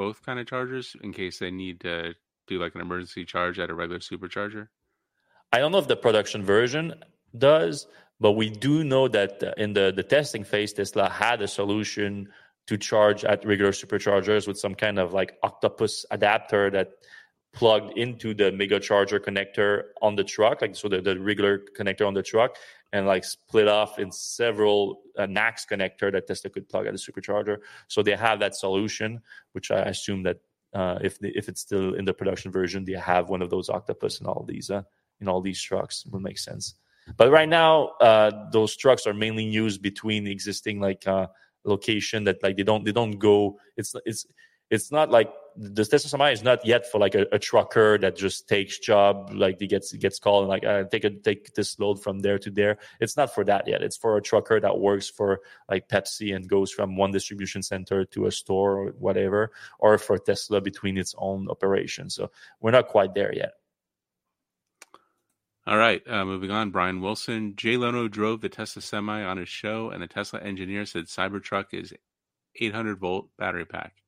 [0.02, 2.16] both kind of chargers in case they need to
[2.47, 4.64] do like an emergency charge at a regular supercharger?
[5.54, 6.86] I don't know if the production version
[7.38, 7.88] does,
[8.20, 12.30] but we do know that in the, the testing phase, Tesla had a solution
[12.66, 16.88] to charge at regular superchargers with some kind of like octopus adapter that
[17.54, 19.70] plugged into the mega charger connector
[20.02, 22.56] on the truck like so the, the regular connector on the truck
[22.93, 26.97] and like split off in several uh, NACS connector that Tesla could plug at a
[26.97, 27.57] supercharger.
[27.87, 29.21] So they have that solution,
[29.53, 30.37] which I assume that
[30.73, 33.69] uh, if the, if it's still in the production version, they have one of those
[33.69, 34.83] octopus in all these uh,
[35.19, 36.03] in all these trucks.
[36.05, 36.75] It would make sense.
[37.17, 41.27] But right now, uh, those trucks are mainly used between existing like uh,
[41.63, 44.25] location that like they don't they don't go it's it's
[44.69, 48.16] it's not like the Tesla Semi is not yet for like a, a, trucker that
[48.16, 51.80] just takes job like he gets gets called and like uh, take a take this
[51.80, 52.78] load from there to there.
[52.99, 53.82] It's not for that yet.
[53.82, 58.06] It's for a trucker that works for like Pepsi and goes from one distribution center
[58.06, 62.16] to a store or whatever, or for Tesla between its own operations.
[62.16, 63.52] So we're not quite there yet.
[65.68, 66.72] All right, uh, moving on.
[66.72, 67.56] Brian Wilson.
[67.56, 71.68] Jay Leno drove the Tesla Semi on his show, and the Tesla engineer said Cybertruck
[71.74, 71.93] is
[72.60, 74.01] 800 volt battery pack.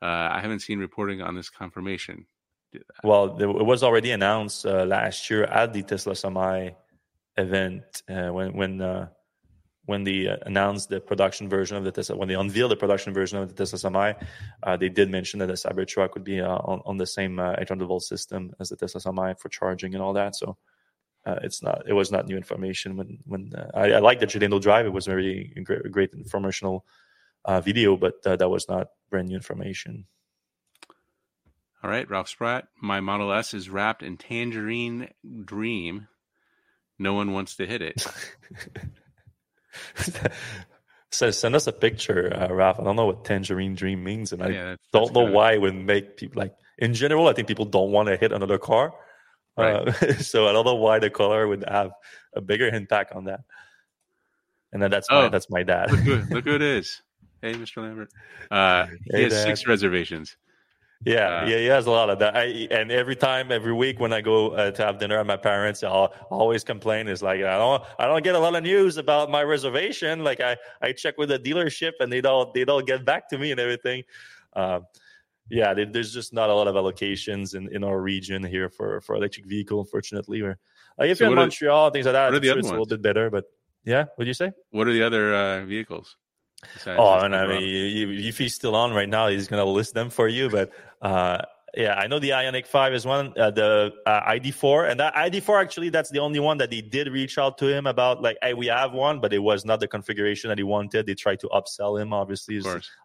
[0.00, 2.26] Uh, I haven't seen reporting on this confirmation.
[3.02, 6.70] Well, it was already announced uh, last year at the Tesla Semi
[7.36, 9.08] event uh, when when uh,
[9.88, 13.14] when they uh, announced the production version of the Tesla, when they unveiled the production
[13.14, 14.12] version of the Tesla Semi,
[14.62, 17.54] uh, they did mention that the Cybertruck would be uh, on, on the same uh,
[17.56, 20.36] 800 volt system as the Tesla Semi for charging and all that.
[20.36, 20.58] So
[21.24, 22.98] uh, it's not, it was not new information.
[22.98, 26.12] When when uh, I, I like the Jay Leno drive, it was very great, great
[26.12, 26.84] informational
[27.62, 30.06] video, but that was not brand new information.
[31.82, 32.68] All right, Ralph Spratt.
[32.80, 35.08] My Model S is wrapped in tangerine
[35.44, 36.08] dream.
[36.98, 38.04] No one wants to hit it.
[41.10, 42.80] so send us a picture, uh, Ralph.
[42.80, 45.52] I don't know what tangerine dream means, and I yeah, that's, don't that's know why
[45.52, 47.28] it would make people like in general.
[47.28, 48.92] I think people don't want to hit another car,
[49.58, 49.88] Right.
[49.88, 51.90] Uh, so I don't know why the color would have
[52.34, 53.40] a bigger impact on that.
[54.72, 55.90] And then that's my, oh, that's my dad.
[55.90, 57.02] look, who, look who it is.
[57.42, 57.82] Hey, Mr.
[57.82, 58.10] Lambert.
[58.50, 59.44] Uh, he hey, has Dad.
[59.44, 60.36] six reservations.
[61.04, 62.36] Yeah, uh, yeah, he has a lot of that.
[62.36, 65.36] I, and every time, every week when I go uh, to have dinner at my
[65.36, 67.06] parents, I'll always complain.
[67.06, 70.24] Is like I don't, I don't get a lot of news about my reservation.
[70.24, 73.38] Like I, I check with the dealership and they don't, they don't get back to
[73.38, 74.02] me and everything.
[74.54, 74.80] Uh,
[75.50, 79.00] yeah, they, there's just not a lot of allocations in, in our region here for
[79.00, 79.78] for electric vehicle.
[79.80, 80.58] Unfortunately, where
[80.98, 83.02] like if so you're in Montreal, are, things like that, sure it's a little bit
[83.02, 83.30] better.
[83.30, 83.44] But
[83.84, 84.50] yeah, what do you say?
[84.70, 85.64] What are the other uh,
[86.86, 90.10] oh, and I mean, if he's still on right now, he's going to list them
[90.10, 90.50] for you.
[90.50, 91.42] But uh,
[91.76, 94.90] yeah, I know the Ioniq 5 is one, uh, the uh, ID4.
[94.90, 97.86] And that ID4, actually, that's the only one that they did reach out to him
[97.86, 101.06] about, like, hey, we have one, but it was not the configuration that he wanted.
[101.06, 102.60] They tried to upsell him, obviously.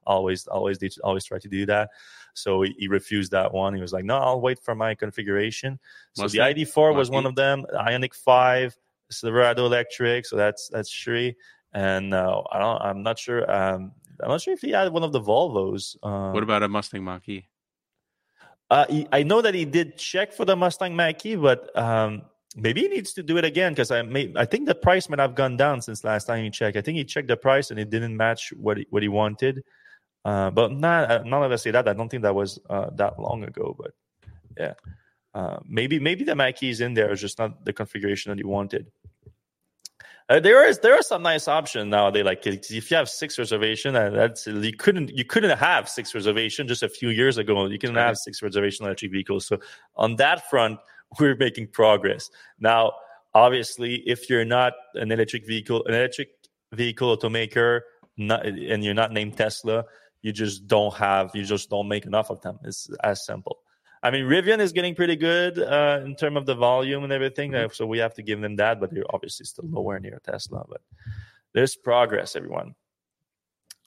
[0.06, 1.89] Always, always, they always try to do that.
[2.34, 3.76] So he, he, refused that one.
[3.76, 5.80] He was like, no, I'll wait for my configuration.
[6.14, 8.76] So the ID4 was one of them, Ioniq 5,
[9.12, 10.26] Silverado Electric.
[10.26, 11.36] So that's, that's Sri
[11.74, 12.82] and uh, I don't.
[12.82, 13.49] I'm not sure.
[13.51, 15.97] Um, I'm not sure if he had one of the Volvos.
[16.03, 17.47] Um, what about a Mustang Mach-E?
[18.69, 22.24] Uh, he, I know that he did check for the Mustang Mach-E, but um,
[22.55, 25.19] maybe he needs to do it again because I may, I think the price might
[25.19, 26.78] have gone down since last time he checked.
[26.78, 29.63] I think he checked the price and it didn't match what he, what he wanted.
[30.26, 32.89] Uh, but not uh, now that I say that, I don't think that was uh,
[32.95, 33.76] that long ago.
[33.78, 33.91] But
[34.57, 34.74] yeah,
[35.34, 38.45] uh, maybe maybe the Mach-E is in there, it's just not the configuration that he
[38.45, 38.89] wanted.
[40.30, 42.24] Uh, there is there are some nice options nowadays.
[42.24, 46.67] Like if you have six reservation, uh, that's you couldn't you couldn't have six reservation
[46.67, 47.65] just a few years ago.
[47.65, 49.45] You can have six reservation electric vehicles.
[49.45, 49.59] So
[49.95, 50.80] on that front,
[51.19, 52.30] we're making progress.
[52.59, 52.93] Now,
[53.34, 56.30] obviously, if you're not an electric vehicle, an electric
[56.71, 57.82] vehicle automaker,
[58.17, 59.84] not, and you're not named Tesla,
[60.21, 62.59] you just don't have you just don't make enough of them.
[62.63, 63.59] It's as simple.
[64.04, 67.51] I mean, Rivian is getting pretty good uh, in terms of the volume and everything.
[67.51, 67.72] Mm-hmm.
[67.72, 70.66] So we have to give them that, but they're obviously still nowhere near Tesla.
[70.68, 70.82] But
[71.54, 72.76] there's progress, everyone.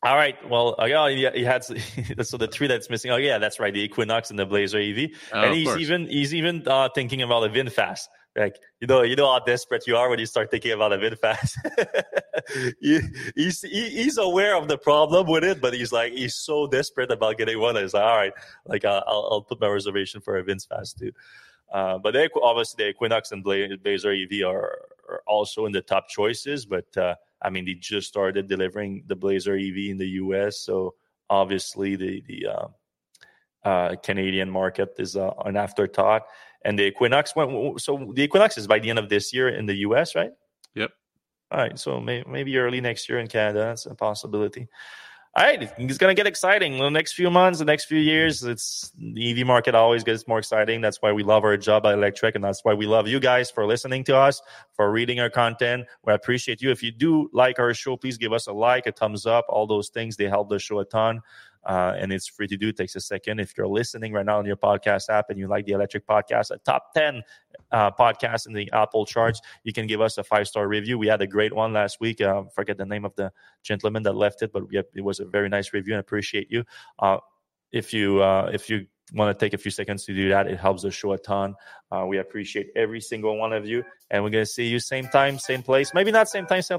[0.03, 0.37] All right.
[0.49, 1.65] Well, uh, yeah, he had
[2.23, 3.11] so the three that's missing.
[3.11, 3.75] Oh, yeah, that's right.
[3.75, 7.45] The Equinox and the Blazer EV, oh, and he's even he's even uh, thinking about
[7.45, 8.07] a VinFast.
[8.37, 10.99] Like you know, you know how desperate you are when you start thinking about a
[10.99, 11.55] VinFast.
[12.81, 13.01] he,
[13.35, 17.11] he's he, he's aware of the problem with it, but he's like he's so desperate
[17.11, 17.77] about getting one.
[17.77, 18.33] He's like, all right,
[18.67, 21.13] like I'll, I'll put my reservation for a VinFast too.
[21.73, 24.79] Uh, but they, obviously, the Equinox and Blazer EV are,
[25.09, 26.65] are also in the top choices.
[26.67, 30.95] But uh, I mean, they just started delivering the Blazer EV in the US, so
[31.29, 32.67] obviously the the uh,
[33.67, 36.23] uh, Canadian market is uh, an afterthought.
[36.67, 39.67] And the Equinox went, so the Equinox is by the end of this year in
[39.67, 40.33] the US, right?
[40.75, 40.91] Yep.
[41.53, 43.61] All right, so may, maybe early next year in Canada.
[43.61, 44.67] That's a possibility.
[45.37, 46.79] All right, it's going to get exciting.
[46.79, 50.39] The next few months, the next few years, it's the EV market always gets more
[50.39, 50.81] exciting.
[50.81, 53.49] That's why we love our job at Electrek, and that's why we love you guys
[53.49, 54.43] for listening to us,
[54.73, 55.85] for reading our content.
[56.05, 56.71] We appreciate you.
[56.73, 59.45] If you do like our show, please give us a like, a thumbs up.
[59.49, 61.21] All those things they help the show a ton
[61.67, 62.69] uh, and it's free to do.
[62.69, 63.41] It takes a second.
[63.41, 66.51] If you're listening right now on your podcast app and you like the Electrek Podcast,
[66.53, 67.23] a top 10
[67.73, 70.97] uh, podcast in the Apple charts, you can give us a five star review.
[70.97, 72.21] We had a great one last week.
[72.21, 75.49] Uh, forget the name of the gentleman that left it, but it was a very
[75.49, 76.65] nice review and appreciate you.
[76.99, 77.19] Uh,
[77.73, 80.59] if you uh, if you want to take a few seconds to do that, it
[80.59, 81.55] helps the show a ton.
[81.91, 85.39] Uh, we appreciate every single one of you, and we're gonna see you same time,
[85.39, 85.93] same place.
[85.95, 86.75] Maybe not same time, same